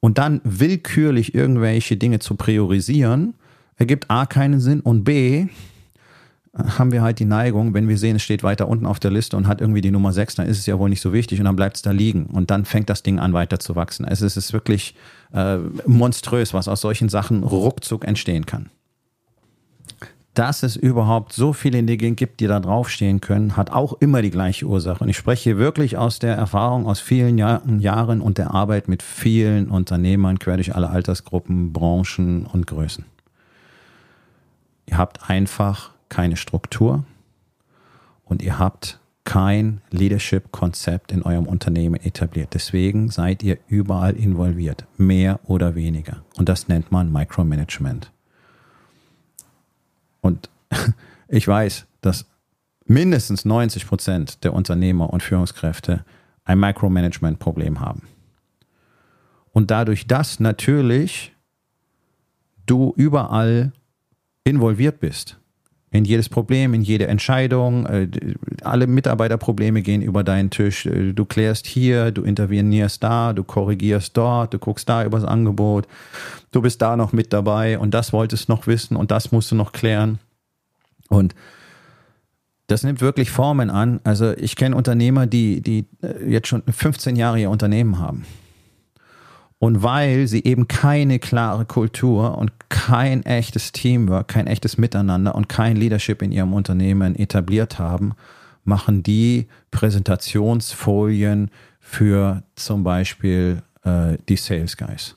[0.00, 3.34] Und dann willkürlich irgendwelche Dinge zu priorisieren,
[3.76, 5.48] ergibt A keinen Sinn und B
[6.58, 9.36] haben wir halt die Neigung, wenn wir sehen, es steht weiter unten auf der Liste
[9.36, 11.44] und hat irgendwie die Nummer 6, dann ist es ja wohl nicht so wichtig und
[11.44, 14.04] dann bleibt es da liegen und dann fängt das Ding an weiter zu wachsen.
[14.04, 14.94] Also es ist wirklich
[15.32, 18.70] äh, monströs, was aus solchen Sachen ruckzuck entstehen kann.
[20.38, 24.30] Dass es überhaupt so viele Dinge gibt, die da draufstehen können, hat auch immer die
[24.30, 25.02] gleiche Ursache.
[25.02, 28.86] Und ich spreche hier wirklich aus der Erfahrung aus vielen Jahr Jahren und der Arbeit
[28.86, 33.04] mit vielen Unternehmern quer durch alle Altersgruppen, Branchen und Größen.
[34.86, 37.02] Ihr habt einfach keine Struktur
[38.24, 42.50] und ihr habt kein Leadership-Konzept in eurem Unternehmen etabliert.
[42.54, 46.22] Deswegen seid ihr überall involviert, mehr oder weniger.
[46.36, 48.12] Und das nennt man Micromanagement.
[50.28, 50.50] Und
[51.28, 52.26] ich weiß, dass
[52.84, 56.04] mindestens 90 Prozent der Unternehmer und Führungskräfte
[56.44, 58.02] ein Micromanagement-Problem haben.
[59.52, 61.34] Und dadurch, dass natürlich
[62.66, 63.72] du überall
[64.44, 65.38] involviert bist,
[65.90, 67.86] in jedes Problem, in jede Entscheidung.
[67.86, 68.08] Äh,
[68.62, 70.86] alle Mitarbeiterprobleme gehen über deinen Tisch.
[70.86, 75.86] Äh, du klärst hier, du intervenierst da, du korrigierst dort, du guckst da übers Angebot.
[76.50, 79.54] Du bist da noch mit dabei und das wolltest noch wissen und das musst du
[79.54, 80.18] noch klären.
[81.08, 81.34] Und
[82.66, 84.00] das nimmt wirklich Formen an.
[84.04, 88.26] Also ich kenne Unternehmer, die, die äh, jetzt schon 15 Jahre ihr Unternehmen haben.
[89.58, 95.48] Und weil sie eben keine klare Kultur und kein echtes Teamwork, kein echtes Miteinander und
[95.48, 98.14] kein Leadership in ihrem Unternehmen etabliert haben,
[98.64, 101.50] machen die Präsentationsfolien
[101.80, 105.16] für zum Beispiel äh, die Sales Guys.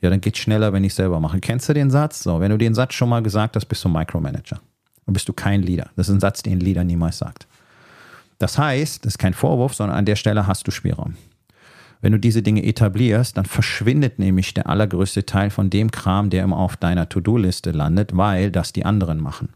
[0.00, 1.40] Ja, dann geht schneller, wenn ich selber mache.
[1.40, 2.22] Kennst du den Satz?
[2.22, 4.60] So, wenn du den Satz schon mal gesagt hast, bist du Micromanager.
[5.04, 5.90] Dann bist du kein Leader.
[5.96, 7.46] Das ist ein Satz, den ein Leader niemals sagt.
[8.38, 11.16] Das heißt, das ist kein Vorwurf, sondern an der Stelle hast du Spielraum.
[12.00, 16.44] Wenn du diese Dinge etablierst, dann verschwindet nämlich der allergrößte Teil von dem Kram, der
[16.44, 19.50] immer auf deiner To-Do-Liste landet, weil das die anderen machen.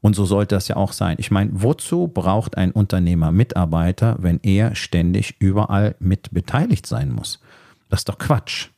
[0.00, 1.16] Und so sollte das ja auch sein.
[1.18, 7.40] Ich meine, wozu braucht ein Unternehmer Mitarbeiter, wenn er ständig überall mit beteiligt sein muss?
[7.88, 8.68] Das ist doch Quatsch.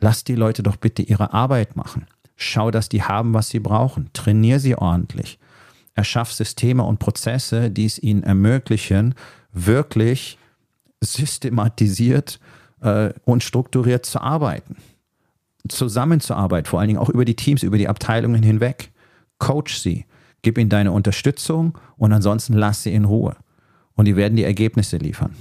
[0.00, 2.06] Lass die Leute doch bitte ihre Arbeit machen.
[2.36, 4.10] Schau, dass die haben, was sie brauchen.
[4.12, 5.38] Trainier sie ordentlich.
[5.94, 9.14] Erschaff Systeme und Prozesse, die es ihnen ermöglichen,
[9.52, 10.37] wirklich
[11.02, 12.40] systematisiert
[12.80, 14.76] äh, und strukturiert zu arbeiten.
[15.68, 18.90] Zusammenzuarbeiten, vor allen Dingen auch über die Teams, über die Abteilungen hinweg.
[19.38, 20.06] Coach sie,
[20.42, 23.36] gib ihnen deine Unterstützung und ansonsten lass sie in Ruhe.
[23.94, 25.34] Und die werden die Ergebnisse liefern.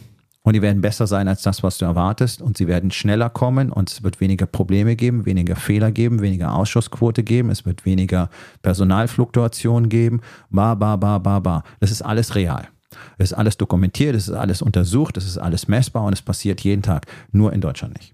[0.48, 2.41] Und die werden besser sein als das, was du erwartest.
[2.41, 6.56] Und sie werden schneller kommen und es wird weniger Probleme geben, weniger Fehler geben, weniger
[6.56, 8.30] Ausschussquote geben, es wird weniger
[8.62, 10.22] Personalfluktuation geben.
[10.50, 11.63] Ba, ba, ba, ba, ba.
[11.82, 12.70] Das ist alles real.
[13.17, 16.62] Es ist alles dokumentiert, es ist alles untersucht, es ist alles messbar und es passiert
[16.62, 17.05] jeden Tag.
[17.31, 18.13] Nur in Deutschland nicht.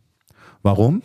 [0.61, 1.01] Warum?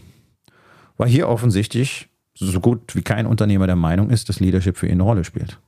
[0.96, 4.92] Weil hier offensichtlich so gut wie kein Unternehmer der Meinung ist, dass Leadership für ihn
[4.92, 5.58] eine Rolle spielt.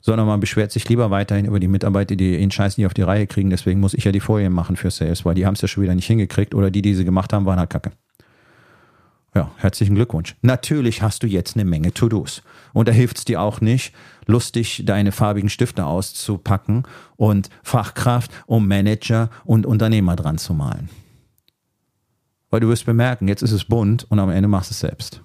[0.00, 3.02] Sondern man beschwert sich lieber weiterhin über die Mitarbeiter, die den Scheiß nicht auf die
[3.02, 3.50] Reihe kriegen.
[3.50, 5.82] Deswegen muss ich ja die Folien machen für Sales, weil die haben es ja schon
[5.82, 7.92] wieder nicht hingekriegt oder die, die sie gemacht haben, waren halt kacke.
[9.34, 10.34] Ja, herzlichen Glückwunsch.
[10.42, 12.42] Natürlich hast du jetzt eine Menge To-Dos.
[12.72, 13.94] Und da hilft es dir auch nicht,
[14.26, 16.84] lustig deine farbigen Stifte auszupacken
[17.16, 20.88] und Fachkraft und Manager und Unternehmer dran zu malen.
[22.50, 25.22] Weil du wirst bemerken, jetzt ist es bunt und am Ende machst du es selbst.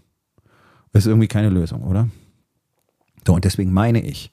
[0.92, 2.10] Das ist irgendwie keine Lösung, oder?
[3.26, 4.32] So, und deswegen meine ich,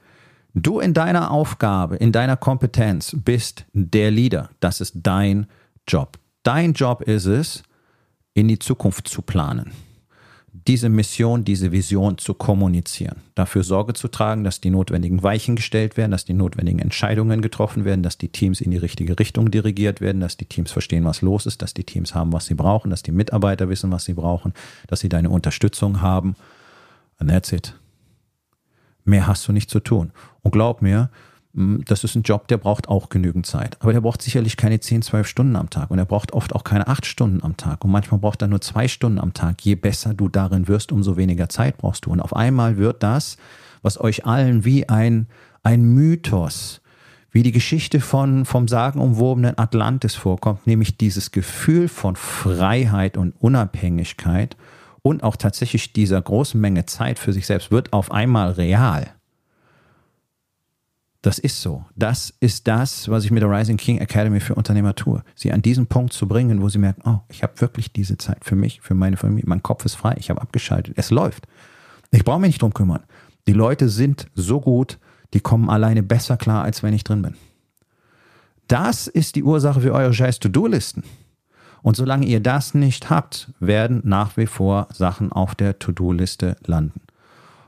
[0.55, 4.51] Du in deiner Aufgabe, in deiner Kompetenz bist der Leader.
[4.61, 5.46] Das ist dein
[5.88, 6.18] Job.
[6.42, 7.62] Dein Job ist es,
[8.35, 9.72] in die Zukunft zu planen
[10.68, 15.96] diese Mission, diese Vision zu kommunizieren, dafür Sorge zu tragen, dass die notwendigen Weichen gestellt
[15.96, 20.01] werden, dass die notwendigen Entscheidungen getroffen werden, dass die Teams in die richtige Richtung dirigiert
[20.01, 22.90] werden, dass die Teams verstehen, was los ist, dass die Teams haben, was sie brauchen,
[22.90, 24.53] dass die Mitarbeiter wissen, was sie brauchen,
[24.87, 26.37] dass sie deine Unterstützung haben.
[27.18, 27.75] And that's it.
[29.05, 30.12] Mehr hast du nicht zu tun.
[30.42, 31.11] Und glaub mir,
[31.54, 33.76] das ist ein Job, der braucht auch genügend Zeit.
[33.80, 35.90] Aber der braucht sicherlich keine 10, 12 Stunden am Tag.
[35.90, 37.84] Und er braucht oft auch keine 8 Stunden am Tag.
[37.84, 39.62] Und manchmal braucht er nur 2 Stunden am Tag.
[39.62, 42.10] Je besser du darin wirst, umso weniger Zeit brauchst du.
[42.10, 43.36] Und auf einmal wird das,
[43.82, 45.26] was euch allen wie ein,
[45.62, 46.80] ein Mythos,
[47.30, 54.56] wie die Geschichte von, vom sagenumwobenen Atlantis vorkommt, nämlich dieses Gefühl von Freiheit und Unabhängigkeit
[55.02, 59.12] und auch tatsächlich dieser großen Menge Zeit für sich selbst wird auf einmal real.
[61.22, 61.85] Das ist so.
[61.94, 65.22] Das ist das, was ich mit der Rising King Academy für Unternehmer tue.
[65.37, 68.44] Sie an diesen Punkt zu bringen, wo sie merken, oh, ich habe wirklich diese Zeit
[68.44, 69.44] für mich, für meine Familie.
[69.46, 71.46] Mein Kopf ist frei, ich habe abgeschaltet, es läuft.
[72.11, 73.04] Ich brauche mich nicht drum kümmern.
[73.46, 74.98] Die Leute sind so gut,
[75.32, 77.37] die kommen alleine besser klar, als wenn ich drin bin.
[78.66, 81.04] Das ist die Ursache für eure scheiß To-Do-Listen.
[81.82, 87.00] Und solange ihr das nicht habt, werden nach wie vor Sachen auf der To-Do-Liste landen.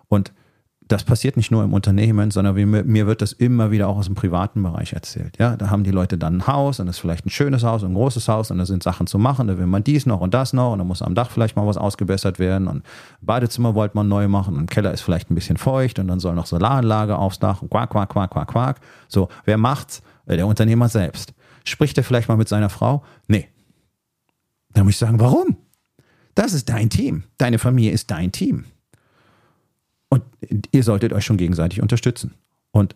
[0.08, 0.32] Und
[0.94, 4.06] das passiert nicht nur im Unternehmen, sondern mir, mir, wird das immer wieder auch aus
[4.06, 5.36] dem privaten Bereich erzählt.
[5.40, 7.82] Ja, da haben die Leute dann ein Haus und das ist vielleicht ein schönes Haus,
[7.82, 9.48] ein großes Haus und da sind Sachen zu machen.
[9.48, 11.66] Da will man dies noch und das noch und da muss am Dach vielleicht mal
[11.66, 12.84] was ausgebessert werden und
[13.20, 16.36] Badezimmer wollte man neu machen und Keller ist vielleicht ein bisschen feucht und dann soll
[16.36, 17.60] noch Solaranlage aufs Dach.
[17.68, 18.80] Quack, quack, quack, quack, quack.
[19.08, 20.00] So, wer macht's?
[20.26, 21.34] Äh, der Unternehmer selbst.
[21.64, 23.02] Spricht er vielleicht mal mit seiner Frau?
[23.26, 23.48] Nee.
[24.72, 25.56] Da muss ich sagen, warum?
[26.36, 27.24] Das ist dein Team.
[27.36, 28.66] Deine Familie ist dein Team.
[30.14, 30.22] Und
[30.70, 32.34] ihr solltet euch schon gegenseitig unterstützen.
[32.70, 32.94] Und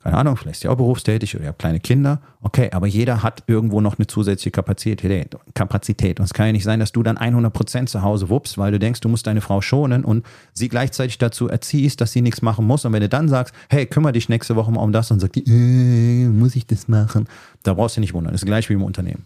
[0.00, 2.20] keine Ahnung, vielleicht ist ihr auch berufstätig oder ihr habt kleine Kinder.
[2.40, 5.36] Okay, aber jeder hat irgendwo noch eine zusätzliche Kapazität.
[5.54, 6.20] Kapazität.
[6.20, 8.70] Und es kann ja nicht sein, dass du dann 100 Prozent zu Hause wuppst, weil
[8.70, 12.42] du denkst, du musst deine Frau schonen und sie gleichzeitig dazu erziehst, dass sie nichts
[12.42, 12.84] machen muss.
[12.84, 15.34] Und wenn du dann sagst, hey, kümmere dich nächste Woche mal um das, dann sagt
[15.34, 17.26] die, äh, muss ich das machen?
[17.64, 18.32] Da brauchst du nicht wundern.
[18.32, 19.24] Das ist gleich wie im Unternehmen.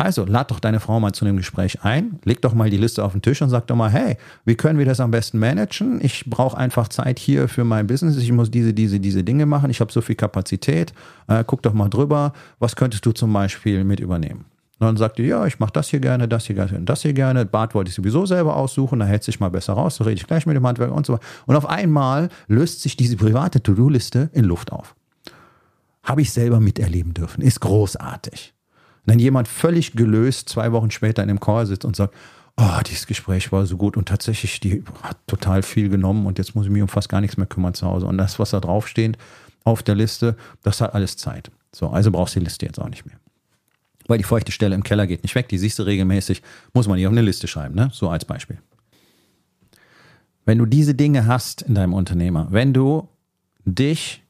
[0.00, 3.04] Also lad doch deine Frau mal zu einem Gespräch ein, leg doch mal die Liste
[3.04, 5.98] auf den Tisch und sag doch mal, hey, wie können wir das am besten managen?
[6.00, 8.16] Ich brauche einfach Zeit hier für mein Business.
[8.16, 9.70] Ich muss diese, diese, diese Dinge machen.
[9.70, 10.92] Ich habe so viel Kapazität.
[11.26, 12.32] Äh, guck doch mal drüber.
[12.60, 14.44] Was könntest du zum Beispiel mit übernehmen?
[14.78, 17.12] Und dann sagt die, ja, ich mache das hier gerne, das hier gerne, das hier
[17.12, 17.44] gerne.
[17.44, 20.26] Bad wollte ich sowieso selber aussuchen, da hält sich mal besser raus, da rede ich
[20.28, 21.24] gleich mit dem Handwerker und so weiter.
[21.46, 24.94] Und auf einmal löst sich diese private To-Do-Liste in Luft auf.
[26.04, 27.42] Habe ich selber miterleben dürfen.
[27.42, 28.54] Ist großartig.
[29.08, 32.14] Wenn jemand völlig gelöst zwei Wochen später in einem Call sitzt und sagt,
[32.58, 36.54] oh, dieses Gespräch war so gut und tatsächlich, die hat total viel genommen und jetzt
[36.54, 38.04] muss ich mich um fast gar nichts mehr kümmern zu Hause.
[38.04, 39.16] Und das, was da draufsteht
[39.64, 41.50] auf der Liste, das hat alles Zeit.
[41.74, 43.16] So, also brauchst du die Liste jetzt auch nicht mehr.
[44.08, 46.42] Weil die feuchte Stelle im Keller geht nicht weg, die siehst du regelmäßig,
[46.74, 47.88] muss man hier auf eine Liste schreiben, ne?
[47.94, 48.58] So als Beispiel.
[50.44, 53.08] Wenn du diese Dinge hast in deinem Unternehmer, wenn du
[53.64, 54.22] dich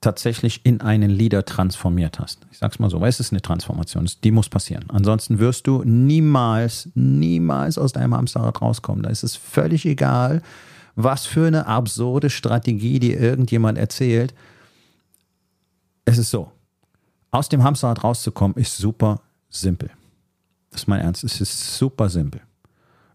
[0.00, 2.46] tatsächlich in einen Leader transformiert hast.
[2.50, 4.84] Ich sag's mal so, weil es ist eine Transformation, die muss passieren.
[4.88, 9.02] Ansonsten wirst du niemals, niemals aus deinem Hamsterrad rauskommen.
[9.02, 10.42] Da ist es völlig egal,
[10.96, 14.34] was für eine absurde Strategie dir irgendjemand erzählt.
[16.06, 16.50] Es ist so,
[17.30, 19.90] aus dem Hamsterrad rauszukommen, ist super simpel.
[20.70, 22.40] Das ist mein Ernst, es ist super simpel.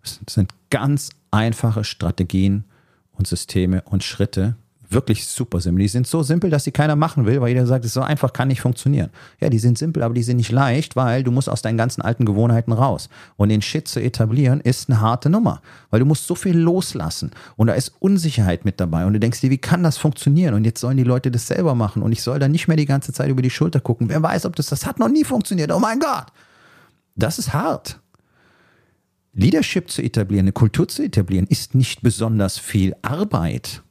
[0.03, 2.65] Es sind ganz einfache Strategien
[3.13, 4.55] und Systeme und Schritte,
[4.89, 5.81] wirklich super simpel.
[5.81, 8.01] Die sind so simpel, dass sie keiner machen will, weil jeder sagt, es ist so
[8.01, 9.09] einfach, kann nicht funktionieren.
[9.39, 12.01] Ja, die sind simpel, aber die sind nicht leicht, weil du musst aus deinen ganzen
[12.01, 13.09] alten Gewohnheiten raus.
[13.37, 17.31] Und den Shit zu etablieren ist eine harte Nummer, weil du musst so viel loslassen
[17.55, 20.53] und da ist Unsicherheit mit dabei und du denkst dir, wie kann das funktionieren?
[20.53, 22.85] Und jetzt sollen die Leute das selber machen und ich soll da nicht mehr die
[22.85, 24.09] ganze Zeit über die Schulter gucken.
[24.09, 25.71] Wer weiß, ob das, das hat noch nie funktioniert.
[25.71, 26.27] Oh mein Gott.
[27.15, 27.99] Das ist hart.
[29.33, 33.83] Leadership zu etablieren, eine Kultur zu etablieren, ist nicht besonders viel Arbeit.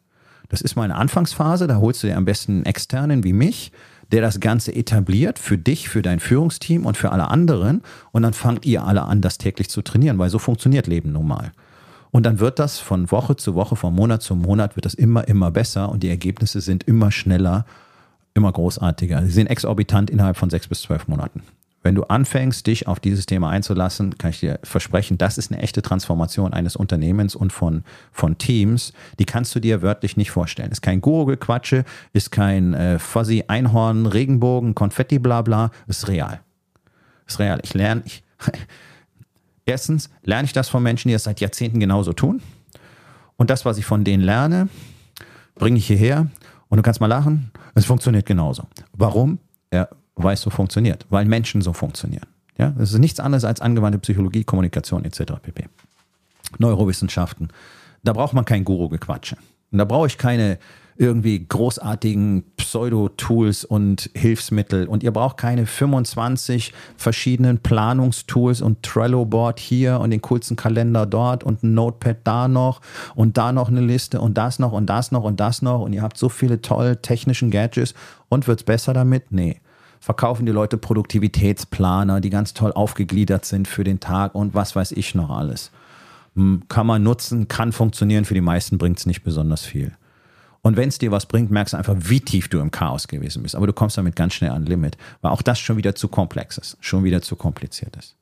[0.49, 3.73] Das ist mal eine Anfangsphase, da holst du dir am besten einen externen wie mich,
[4.13, 7.83] der das Ganze etabliert für dich, für dein Führungsteam und für alle anderen.
[8.13, 11.27] Und dann fangt ihr alle an, das täglich zu trainieren, weil so funktioniert Leben nun
[11.27, 11.53] mal.
[12.11, 15.27] Und dann wird das von Woche zu Woche, von Monat zu Monat, wird das immer,
[15.27, 17.65] immer besser und die Ergebnisse sind immer schneller,
[18.35, 19.25] immer großartiger.
[19.25, 21.43] Sie sind exorbitant innerhalb von sechs bis zwölf Monaten.
[21.85, 25.61] Wenn du anfängst, dich auf dieses Thema einzulassen, kann ich dir versprechen, das ist eine
[25.61, 28.95] echte Transformation eines Unternehmens und von, von Teams.
[29.19, 30.73] Die kannst du dir wörtlich nicht vorstellen.
[30.73, 35.71] Ist kein Gurgelquatsche, ist kein äh, Fuzzy Einhorn, Regenbogen, Konfetti, bla bla.
[35.87, 36.41] Ist real.
[37.27, 37.61] Ist real.
[37.63, 38.25] Ich lerne, ich,
[39.67, 42.41] erstens lerne ich das von Menschen, die das seit Jahrzehnten genauso tun.
[43.37, 44.71] Und das, was ich von denen lerne,
[45.55, 46.31] bringe ich hierher
[46.71, 48.69] Und du kannst mal lachen, es funktioniert genauso.
[48.95, 49.39] Warum?
[49.71, 52.27] Ja, weil es so funktioniert, weil Menschen so funktionieren.
[52.59, 55.35] Ja, das ist nichts anderes als angewandte Psychologie, Kommunikation etc.
[55.43, 55.69] pp.
[56.59, 57.49] Neurowissenschaften.
[58.05, 59.37] Da braucht man kein Guru-Gequatsche.
[59.73, 60.59] Da brauche ich keine
[60.97, 64.87] irgendwie großartigen Pseudo-Tools und Hilfsmittel.
[64.87, 71.43] Und ihr braucht keine 25 verschiedenen Planungstools und Trello-Board hier und den coolsten Kalender dort
[71.43, 72.81] und ein Notepad da noch
[73.17, 75.81] und da noch eine Liste und das noch und das noch und das noch.
[75.81, 77.95] Und ihr habt so viele tolle technischen Gadgets
[78.29, 79.33] und wird es besser damit?
[79.33, 79.61] Nee
[80.05, 84.93] verkaufen die Leute Produktivitätsplaner, die ganz toll aufgegliedert sind für den Tag und was weiß
[84.93, 85.71] ich noch alles.
[86.35, 89.93] Hm, kann man nutzen, kann funktionieren, für die meisten bringt es nicht besonders viel.
[90.61, 93.43] Und wenn es dir was bringt, merkst du einfach, wie tief du im Chaos gewesen
[93.43, 93.57] bist.
[93.57, 96.59] Aber du kommst damit ganz schnell an Limit, weil auch das schon wieder zu komplex
[96.59, 98.15] ist, schon wieder zu kompliziert ist.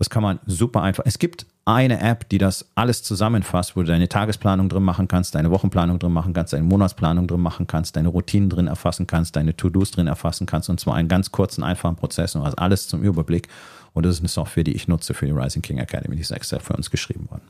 [0.00, 1.04] Das kann man super einfach.
[1.04, 5.34] Es gibt eine App, die das alles zusammenfasst, wo du deine Tagesplanung drin machen kannst,
[5.34, 9.36] deine Wochenplanung drin machen kannst, deine Monatsplanung drin machen kannst, deine Routinen drin erfassen kannst,
[9.36, 12.88] deine To-Dos drin erfassen kannst und zwar einen ganz kurzen, einfachen Prozess und hast alles
[12.88, 13.48] zum Überblick.
[13.92, 16.16] Und das ist eine Software, die ich nutze für die Rising King Academy.
[16.16, 17.42] Die ist extra für uns geschrieben worden.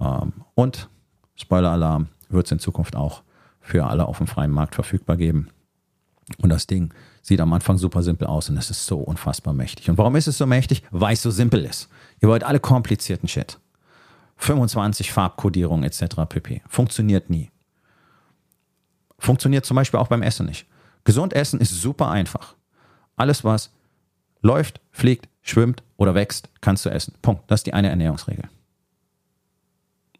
[0.00, 0.90] Ähm, und
[1.36, 3.22] Spoiler-Alarm wird es in Zukunft auch
[3.62, 5.48] für alle auf dem freien Markt verfügbar geben.
[6.42, 6.92] Und das Ding
[7.28, 9.90] Sieht am Anfang super simpel aus und es ist so unfassbar mächtig.
[9.90, 10.82] Und warum ist es so mächtig?
[10.90, 11.90] Weil es so simpel ist.
[12.22, 13.58] Ihr wollt alle komplizierten Shit.
[14.38, 16.22] 25 Farbkodierungen etc.
[16.26, 16.62] pp.
[16.66, 17.50] Funktioniert nie.
[19.18, 20.64] Funktioniert zum Beispiel auch beim Essen nicht.
[21.04, 22.54] Gesund essen ist super einfach.
[23.14, 23.72] Alles, was
[24.40, 27.12] läuft, fliegt, schwimmt oder wächst, kannst du essen.
[27.20, 27.42] Punkt.
[27.48, 28.48] Das ist die eine Ernährungsregel.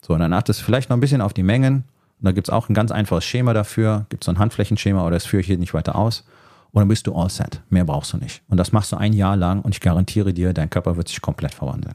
[0.03, 1.85] So, und dann achtest du vielleicht noch ein bisschen auf die Mengen.
[2.19, 4.05] Und da gibt es auch ein ganz einfaches Schema dafür.
[4.11, 6.25] Gibt es so ein Handflächenschema, aber das führe ich hier nicht weiter aus
[6.73, 7.63] und dann bist du all set.
[7.71, 8.43] Mehr brauchst du nicht.
[8.49, 11.21] Und das machst du ein Jahr lang und ich garantiere dir, dein Körper wird sich
[11.21, 11.95] komplett verwandeln.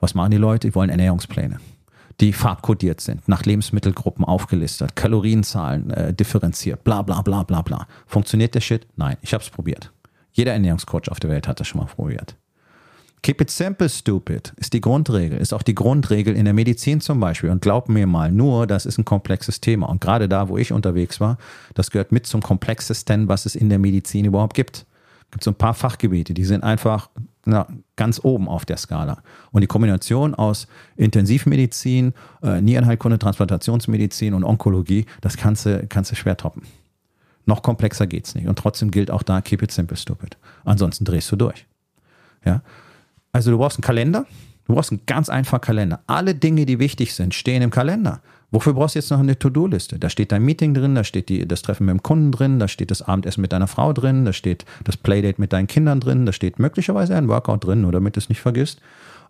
[0.00, 0.68] Was machen die Leute?
[0.68, 1.58] Die wollen Ernährungspläne,
[2.20, 7.86] die farbkodiert sind, nach Lebensmittelgruppen aufgelistet, Kalorienzahlen äh, differenziert, bla bla bla bla bla.
[8.06, 8.86] Funktioniert der Shit?
[8.96, 9.92] Nein, ich habe es probiert.
[10.32, 12.36] Jeder Ernährungscoach auf der Welt hat das schon mal probiert.
[13.24, 17.20] Keep it simple, stupid, ist die Grundregel, ist auch die Grundregel in der Medizin zum
[17.20, 17.48] Beispiel.
[17.48, 19.88] Und glaub mir mal, nur das ist ein komplexes Thema.
[19.88, 21.38] Und gerade da, wo ich unterwegs war,
[21.72, 24.84] das gehört mit zum komplexesten, was es in der Medizin überhaupt gibt.
[25.24, 27.08] Es gibt so ein paar Fachgebiete, die sind einfach
[27.46, 29.22] na, ganz oben auf der Skala.
[29.52, 36.16] Und die Kombination aus Intensivmedizin, äh, Nierenheilkunde, Transplantationsmedizin und Onkologie, das kannst du, kannst du
[36.16, 36.64] schwer toppen.
[37.46, 38.48] Noch komplexer geht's nicht.
[38.48, 40.36] Und trotzdem gilt auch da, keep it simple, stupid.
[40.66, 41.64] Ansonsten drehst du durch.
[42.44, 42.60] Ja.
[43.34, 44.26] Also du brauchst einen Kalender,
[44.66, 46.00] du brauchst einen ganz einfachen Kalender.
[46.06, 48.20] Alle Dinge, die wichtig sind, stehen im Kalender.
[48.52, 49.98] Wofür brauchst du jetzt noch eine To-Do-Liste?
[49.98, 52.68] Da steht dein Meeting drin, da steht die, das Treffen mit dem Kunden drin, da
[52.68, 56.26] steht das Abendessen mit deiner Frau drin, da steht das Playdate mit deinen Kindern drin,
[56.26, 58.80] da steht möglicherweise ein Workout drin, nur damit du es nicht vergisst.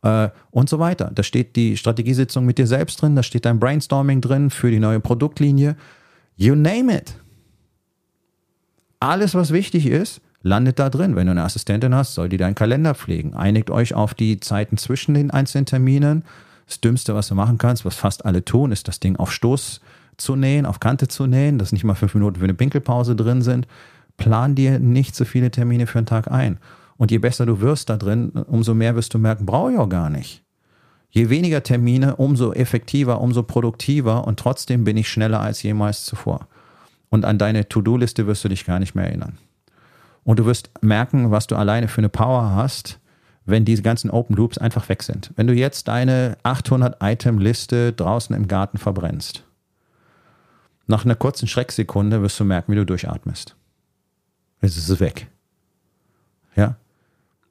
[0.03, 1.11] Äh, und so weiter.
[1.14, 4.81] Da steht die Strategiesitzung mit dir selbst drin, da steht dein Brainstorming drin für die
[4.81, 5.77] neue Produktlinie.
[6.37, 7.14] You name it.
[9.01, 11.16] Alles, was wichtig ist, landet da drin.
[11.16, 13.35] Wenn du eine Assistentin hast, soll die deinen Kalender pflegen.
[13.35, 16.22] Einigt euch auf die Zeiten zwischen den einzelnen Terminen.
[16.66, 19.80] Das Dümmste, was du machen kannst, was fast alle tun, ist das Ding auf Stoß
[20.16, 23.42] zu nähen, auf Kante zu nähen, dass nicht mal fünf Minuten für eine Pinkelpause drin
[23.42, 23.66] sind.
[24.16, 26.59] Plan dir nicht so viele Termine für einen Tag ein.
[26.96, 29.88] Und je besser du wirst da drin, umso mehr wirst du merken, brauche ich auch
[29.88, 30.44] gar nicht.
[31.11, 36.48] Je weniger Termine, umso effektiver, umso produktiver und trotzdem bin ich schneller als jemals zuvor.
[37.09, 39.38] Und an deine To-Do-Liste wirst du dich gar nicht mehr erinnern.
[40.24, 42.98] Und du wirst merken, was du alleine für eine Power hast,
[43.44, 45.30] wenn diese ganzen Open Loops einfach weg sind.
[45.37, 49.44] Wenn du jetzt deine 800-Item-Liste draußen im Garten verbrennst,
[50.87, 53.56] nach einer kurzen Schrecksekunde wirst du merken, wie du durchatmest.
[54.60, 55.28] Jetzt ist es weg.
[56.56, 56.76] Ja?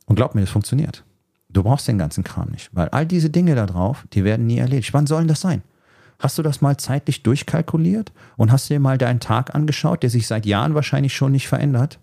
[0.06, 1.04] Und glaub mir, das funktioniert.
[1.50, 4.58] Du brauchst den ganzen Kram nicht, weil all diese Dinge da drauf, die werden nie
[4.58, 4.94] erledigt.
[4.94, 5.62] Wann sollen das sein?
[6.20, 10.26] Hast du das mal zeitlich durchkalkuliert und hast dir mal deinen Tag angeschaut, der sich
[10.26, 12.00] seit Jahren wahrscheinlich schon nicht verändert?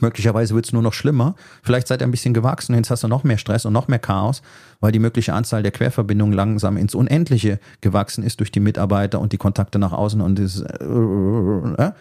[0.00, 1.34] Möglicherweise wird es nur noch schlimmer.
[1.62, 3.98] Vielleicht seid ihr ein bisschen gewachsen, jetzt hast du noch mehr Stress und noch mehr
[3.98, 4.42] Chaos,
[4.80, 9.32] weil die mögliche Anzahl der Querverbindungen langsam ins Unendliche gewachsen ist durch die Mitarbeiter und
[9.32, 10.60] die Kontakte nach außen und das.
[10.60, 11.92] Äh, äh.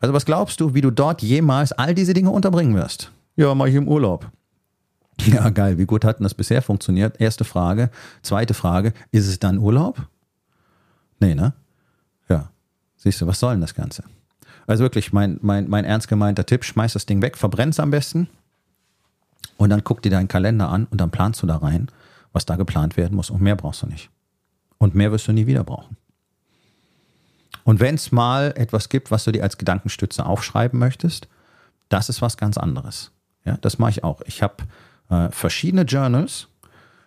[0.00, 3.12] Also was glaubst du, wie du dort jemals all diese Dinge unterbringen wirst?
[3.36, 4.30] Ja, mache ich im Urlaub.
[5.26, 5.78] Ja, geil.
[5.78, 7.20] Wie gut hat denn das bisher funktioniert?
[7.20, 7.90] Erste Frage.
[8.22, 8.92] Zweite Frage.
[9.10, 10.06] Ist es dann Urlaub?
[11.18, 11.52] Nee, ne?
[12.28, 12.50] Ja.
[12.96, 14.04] Siehst du, was soll denn das Ganze?
[14.68, 17.90] Also wirklich, mein, mein, mein ernst gemeinter Tipp, schmeiß das Ding weg, verbrenn es am
[17.90, 18.28] besten
[19.56, 21.88] und dann guck dir deinen Kalender an und dann planst du da rein,
[22.32, 24.10] was da geplant werden muss und mehr brauchst du nicht.
[24.76, 25.96] Und mehr wirst du nie wieder brauchen.
[27.64, 31.28] Und wenn es mal etwas gibt, was du dir als Gedankenstütze aufschreiben möchtest,
[31.88, 33.10] das ist was ganz anderes.
[33.44, 34.20] Ja, das mache ich auch.
[34.26, 34.64] Ich habe
[35.08, 36.48] äh, verschiedene Journals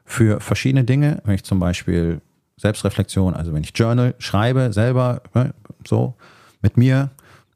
[0.03, 1.22] für verschiedene Dinge.
[1.24, 2.22] Wenn ich zum Beispiel
[2.57, 5.53] Selbstreflexion, also wenn ich Journal schreibe, selber, ne,
[5.88, 6.16] so
[6.62, 7.12] mit mir.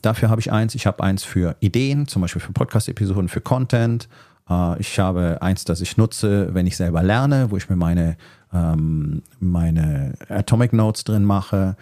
[0.05, 0.75] Dafür habe ich eins.
[0.75, 4.07] Ich habe eins für Ideen, zum Beispiel für Podcast-Episoden, für Content.
[4.47, 8.15] Äh, ich habe eins, das ich nutze, wenn ich selber lerne, wo ich mir meine,
[8.53, 11.75] ähm, meine Atomic Notes drin mache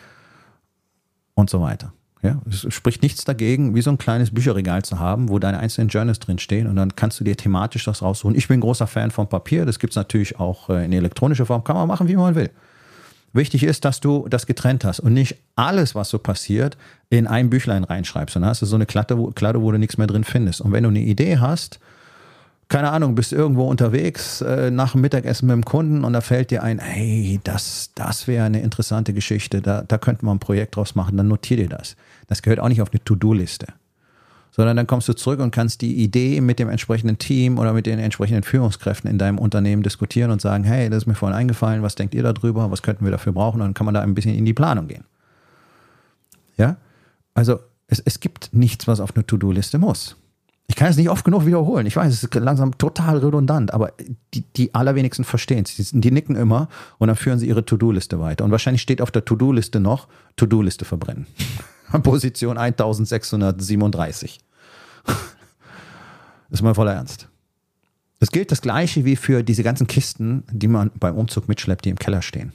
[1.33, 1.91] und so weiter.
[2.21, 5.89] Ja, es spricht nichts dagegen, wie so ein kleines Bücherregal zu haben, wo deine einzelnen
[5.89, 8.37] Journals drin stehen und dann kannst du dir thematisch das raussuchen.
[8.37, 11.65] Ich bin großer Fan von Papier, das gibt es natürlich auch äh, in elektronischer Form,
[11.65, 12.49] kann man machen, wie man will.
[13.33, 16.77] Wichtig ist, dass du das getrennt hast und nicht alles, was so passiert,
[17.09, 18.35] in ein Büchlein reinschreibst.
[18.35, 20.61] Und dann hast du so eine Klatte, wo, Klatte, wo du nichts mehr drin findest.
[20.61, 21.79] Und wenn du eine Idee hast,
[22.69, 26.51] keine Ahnung, bist irgendwo unterwegs äh, nach dem Mittagessen mit dem Kunden und da fällt
[26.51, 30.75] dir ein, hey, das, das wäre eine interessante Geschichte, da, da könnten wir ein Projekt
[30.75, 31.95] draus machen, dann notier dir das.
[32.27, 33.67] Das gehört auch nicht auf eine To-Do-Liste.
[34.55, 37.87] Sondern dann kommst du zurück und kannst die Idee mit dem entsprechenden Team oder mit
[37.87, 41.81] den entsprechenden Führungskräften in deinem Unternehmen diskutieren und sagen, hey, das ist mir vorhin eingefallen,
[41.81, 43.61] was denkt ihr darüber, was könnten wir dafür brauchen?
[43.61, 45.05] Und dann kann man da ein bisschen in die Planung gehen.
[46.55, 46.77] Ja?
[47.33, 50.15] Also es, es gibt nichts, was auf eine To-Do-Liste muss.
[50.67, 51.85] Ich kann es nicht oft genug wiederholen.
[51.85, 53.93] Ich weiß, es ist langsam total redundant, aber
[54.33, 55.75] die, die allerwenigsten verstehen es.
[55.75, 58.45] Die, die, nicken immer und dann führen sie ihre To-Do-Liste weiter.
[58.45, 60.07] Und wahrscheinlich steht auf der To-Do-Liste noch
[60.37, 61.27] To-Do-Liste verbrennen.
[62.03, 64.39] Position 1637.
[65.05, 65.15] Das
[66.49, 67.27] ist mal voller Ernst.
[68.19, 71.89] Es gilt das Gleiche wie für diese ganzen Kisten, die man beim Umzug mitschleppt, die
[71.89, 72.53] im Keller stehen.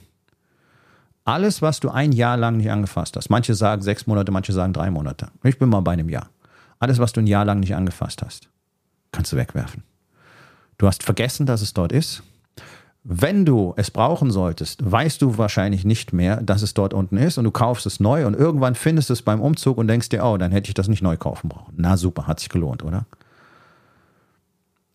[1.25, 4.73] Alles, was du ein Jahr lang nicht angefasst hast, manche sagen sechs Monate, manche sagen
[4.73, 5.27] drei Monate.
[5.43, 6.31] Ich bin mal bei einem Jahr.
[6.79, 8.49] Alles, was du ein Jahr lang nicht angefasst hast,
[9.11, 9.83] kannst du wegwerfen.
[10.77, 12.23] Du hast vergessen, dass es dort ist.
[13.03, 17.37] Wenn du es brauchen solltest, weißt du wahrscheinlich nicht mehr, dass es dort unten ist
[17.37, 20.37] und du kaufst es neu und irgendwann findest es beim Umzug und denkst dir, oh,
[20.37, 21.73] dann hätte ich das nicht neu kaufen brauchen.
[21.77, 23.05] Na super, hat sich gelohnt, oder?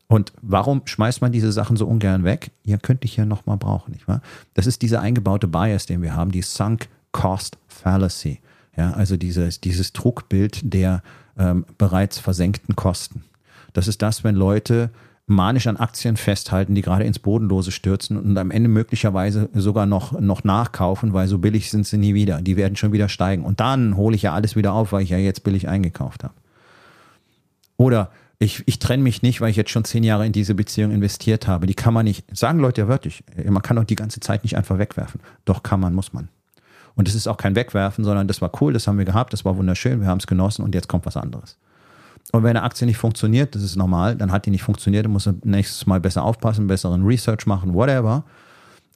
[0.07, 2.51] Und warum schmeißt man diese Sachen so ungern weg?
[2.63, 4.21] Ihr könnt dich ja nochmal brauchen, nicht wahr?
[4.53, 8.41] Das ist dieser eingebaute Bias, den wir haben, die Sunk Cost Fallacy.
[8.77, 11.03] Ja, also dieses, dieses Trugbild der
[11.39, 13.25] ähm, bereits versenkten Kosten.
[13.73, 14.91] Das ist das, wenn Leute
[15.27, 20.19] manisch an Aktien festhalten, die gerade ins Bodenlose stürzen und am Ende möglicherweise sogar noch,
[20.21, 22.43] noch nachkaufen, weil so billig sind sie nie wieder.
[22.43, 23.45] Die werden schon wieder steigen.
[23.45, 26.35] Und dann hole ich ja alles wieder auf, weil ich ja jetzt billig eingekauft habe.
[27.77, 30.91] Oder ich, ich trenne mich nicht, weil ich jetzt schon zehn Jahre in diese Beziehung
[30.91, 31.67] investiert habe.
[31.67, 34.57] Die kann man nicht, sagen Leute ja wörtlich, man kann doch die ganze Zeit nicht
[34.57, 35.21] einfach wegwerfen.
[35.45, 36.29] Doch kann man, muss man.
[36.97, 39.45] Und es ist auch kein Wegwerfen, sondern das war cool, das haben wir gehabt, das
[39.45, 41.57] war wunderschön, wir haben es genossen und jetzt kommt was anderes.
[42.33, 45.13] Und wenn eine Aktie nicht funktioniert, das ist normal, dann hat die nicht funktioniert, dann
[45.13, 48.25] muss er nächstes Mal besser aufpassen, besseren Research machen, whatever.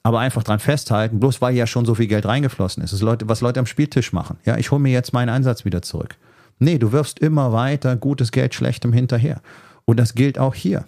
[0.01, 2.91] Aber einfach dran festhalten, bloß weil ja schon so viel Geld reingeflossen ist.
[2.91, 4.37] Das ist Leute, was Leute am Spieltisch machen.
[4.45, 6.15] Ja, ich hole mir jetzt meinen Einsatz wieder zurück.
[6.57, 9.41] Nee, du wirfst immer weiter gutes Geld schlechtem hinterher.
[9.85, 10.85] Und das gilt auch hier.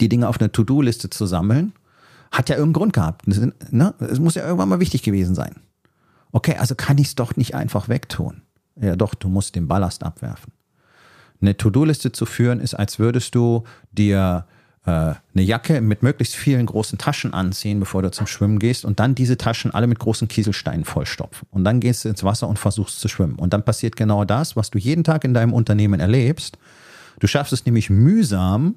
[0.00, 1.72] Die Dinge auf einer To-Do-Liste zu sammeln,
[2.32, 3.28] hat ja irgendeinen Grund gehabt.
[3.28, 3.94] Es ne?
[4.18, 5.56] muss ja irgendwann mal wichtig gewesen sein.
[6.32, 8.42] Okay, also kann ich es doch nicht einfach wegtun.
[8.80, 10.52] Ja, doch, du musst den Ballast abwerfen.
[11.40, 14.46] Eine To-Do-Liste zu führen ist, als würdest du dir
[14.86, 18.98] äh, eine Jacke mit möglichst vielen großen Taschen anziehen, bevor du zum Schwimmen gehst und
[18.98, 21.46] dann diese Taschen alle mit großen Kieselsteinen vollstopfen.
[21.50, 23.36] Und dann gehst du ins Wasser und versuchst zu schwimmen.
[23.36, 26.58] Und dann passiert genau das, was du jeden Tag in deinem Unternehmen erlebst.
[27.20, 28.76] Du schaffst es nämlich mühsam,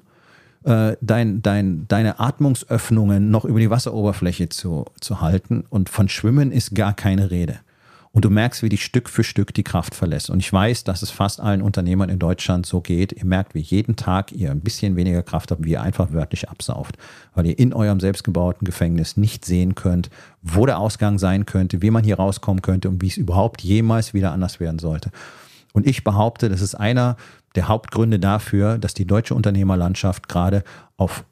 [0.66, 5.64] äh, dein, dein, deine Atmungsöffnungen noch über die Wasseroberfläche zu, zu halten.
[5.70, 7.60] Und von Schwimmen ist gar keine Rede.
[8.10, 10.30] Und du merkst, wie dich Stück für Stück die Kraft verlässt.
[10.30, 13.12] Und ich weiß, dass es fast allen Unternehmern in Deutschland so geht.
[13.12, 16.48] Ihr merkt, wie jeden Tag ihr ein bisschen weniger Kraft habt, wie ihr einfach wörtlich
[16.48, 16.96] absauft.
[17.34, 20.10] Weil ihr in eurem selbstgebauten Gefängnis nicht sehen könnt,
[20.42, 24.14] wo der Ausgang sein könnte, wie man hier rauskommen könnte und wie es überhaupt jemals
[24.14, 25.10] wieder anders werden sollte.
[25.74, 27.16] Und ich behaupte, das ist einer
[27.56, 30.62] der Hauptgründe dafür, dass die deutsche Unternehmerlandschaft gerade
[30.96, 31.24] auf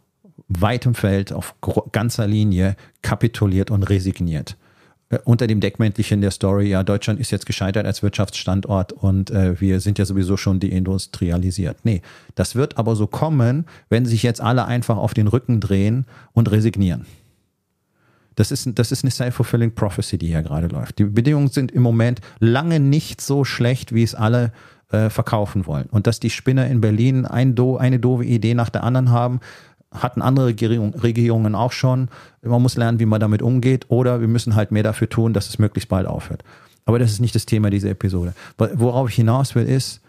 [0.48, 1.54] weitem Feld, auf
[1.92, 4.56] ganzer Linie kapituliert und resigniert.
[5.10, 9.60] Äh, unter dem Deckmäntelchen der Story, ja, Deutschland ist jetzt gescheitert als Wirtschaftsstandort und äh,
[9.60, 11.78] wir sind ja sowieso schon deindustrialisiert.
[11.84, 12.02] Nee,
[12.34, 16.50] das wird aber so kommen, wenn sich jetzt alle einfach auf den Rücken drehen und
[16.50, 17.06] resignieren.
[18.36, 20.98] Das ist, das ist eine self-fulfilling prophecy, die hier gerade läuft.
[20.98, 24.50] Die Bedingungen sind im Moment lange nicht so schlecht, wie es alle äh,
[24.88, 25.86] verkaufen wollen.
[25.90, 29.40] Und dass die Spinner in Berlin ein Do, eine doofe Idee nach der anderen haben,
[29.90, 32.08] hatten andere Regierungen auch schon.
[32.42, 35.48] Man muss lernen, wie man damit umgeht, oder wir müssen halt mehr dafür tun, dass
[35.48, 36.44] es möglichst bald aufhört.
[36.84, 38.34] Aber das ist nicht das Thema dieser Episode.
[38.58, 40.00] Worauf ich hinaus will, ist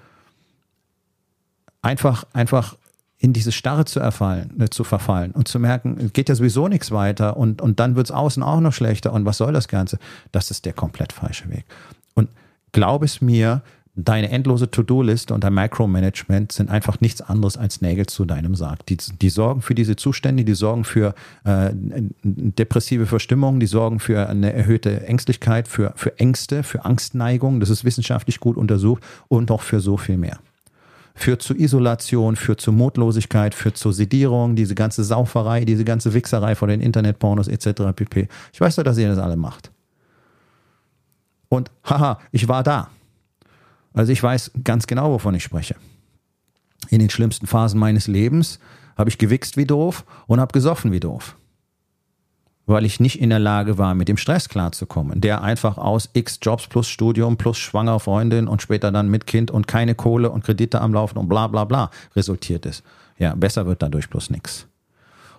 [1.82, 2.76] einfach, einfach
[3.18, 6.68] in diese Starre zu erfallen, äh, zu verfallen und zu merken, es geht ja sowieso
[6.68, 9.68] nichts weiter und, und dann wird es außen auch noch schlechter und was soll das
[9.68, 10.00] Ganze?
[10.32, 11.66] Das ist der komplett falsche Weg.
[12.14, 12.30] Und
[12.74, 13.62] glaub es mir,
[13.98, 18.86] Deine endlose To-Do-Liste und dein Micromanagement sind einfach nichts anderes als Nägel zu deinem Sarg.
[18.88, 21.16] Die, die sorgen für diese Zustände, die sorgen für
[21.46, 21.72] äh,
[22.24, 27.62] depressive Verstimmung, die sorgen für eine erhöhte Ängstlichkeit, für, für Ängste, für Angstneigung.
[27.62, 30.40] Das ist wissenschaftlich gut untersucht und noch für so viel mehr.
[31.14, 36.56] Führt zu Isolation, führt zu Mutlosigkeit, führt zur Sedierung, diese ganze Sauferei, diese ganze Wichserei
[36.56, 37.94] von den Internetpornos etc.
[37.96, 38.28] pp.
[38.52, 39.72] Ich weiß doch, dass ihr das alle macht.
[41.48, 42.90] Und haha, ich war da.
[43.96, 45.76] Also ich weiß ganz genau, wovon ich spreche.
[46.90, 48.60] In den schlimmsten Phasen meines Lebens
[48.98, 51.36] habe ich gewichst wie doof und habe gesoffen wie doof.
[52.68, 56.40] Weil ich nicht in der Lage war, mit dem Stress klarzukommen, der einfach aus X
[56.42, 60.44] Jobs plus Studium plus schwanger Freundin und später dann mit Kind und keine Kohle und
[60.44, 62.84] Kredite am Laufen und bla bla bla resultiert ist.
[63.18, 64.68] Ja, besser wird dadurch bloß nichts.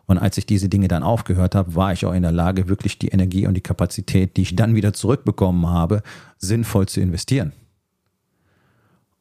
[0.07, 2.99] Und als ich diese Dinge dann aufgehört habe, war ich auch in der Lage, wirklich
[2.99, 6.03] die Energie und die Kapazität, die ich dann wieder zurückbekommen habe,
[6.39, 7.53] sinnvoll zu investieren.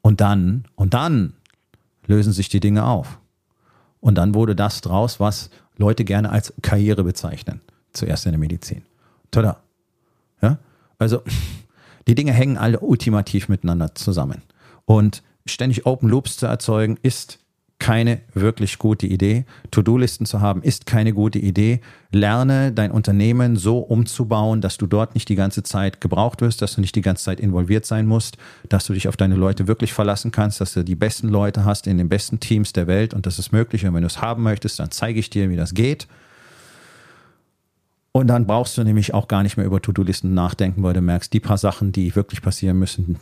[0.05, 1.33] Und dann, und dann
[2.05, 3.17] lösen sich die Dinge auf.
[4.01, 7.59] Und dann wurde das draus, was Leute gerne als Karriere bezeichnen.
[7.91, 8.83] Zuerst in der Medizin.
[9.31, 9.63] Tada.
[10.43, 10.59] Ja?
[10.99, 11.23] Also,
[12.07, 14.43] die Dinge hängen alle ultimativ miteinander zusammen.
[14.85, 17.39] Und ständig Open Loops zu erzeugen, ist
[17.85, 19.45] keine wirklich gute Idee.
[19.69, 21.81] To-Do-Listen zu haben ist keine gute Idee.
[22.11, 26.73] Lerne dein Unternehmen so umzubauen, dass du dort nicht die ganze Zeit gebraucht wirst, dass
[26.73, 28.37] du nicht die ganze Zeit involviert sein musst,
[28.69, 31.85] dass du dich auf deine Leute wirklich verlassen kannst, dass du die besten Leute hast
[31.85, 33.85] in den besten Teams der Welt und das ist möglich.
[33.85, 36.07] Und wenn du es haben möchtest, dann zeige ich dir, wie das geht.
[38.13, 41.31] Und dann brauchst du nämlich auch gar nicht mehr über To-Do-Listen nachdenken, weil du merkst,
[41.31, 43.19] die paar Sachen, die wirklich passieren müssen,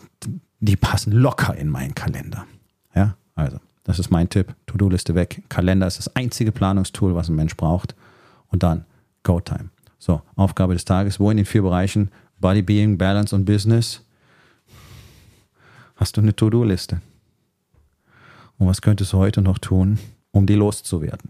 [0.61, 2.45] die passen locker in meinen Kalender.
[2.95, 3.59] Ja, also.
[3.83, 4.55] Das ist mein Tipp.
[4.67, 5.43] To-Do-Liste weg.
[5.49, 7.95] Kalender ist das einzige Planungstool, was ein Mensch braucht.
[8.47, 8.85] Und dann
[9.23, 9.69] Go-Time.
[9.99, 11.19] So, Aufgabe des Tages.
[11.19, 12.09] Wo in den vier Bereichen
[12.39, 14.01] Body, Being, Balance und Business
[15.95, 17.01] hast du eine To-Do-Liste?
[18.57, 19.99] Und was könntest du heute noch tun,
[20.31, 21.29] um die loszuwerden?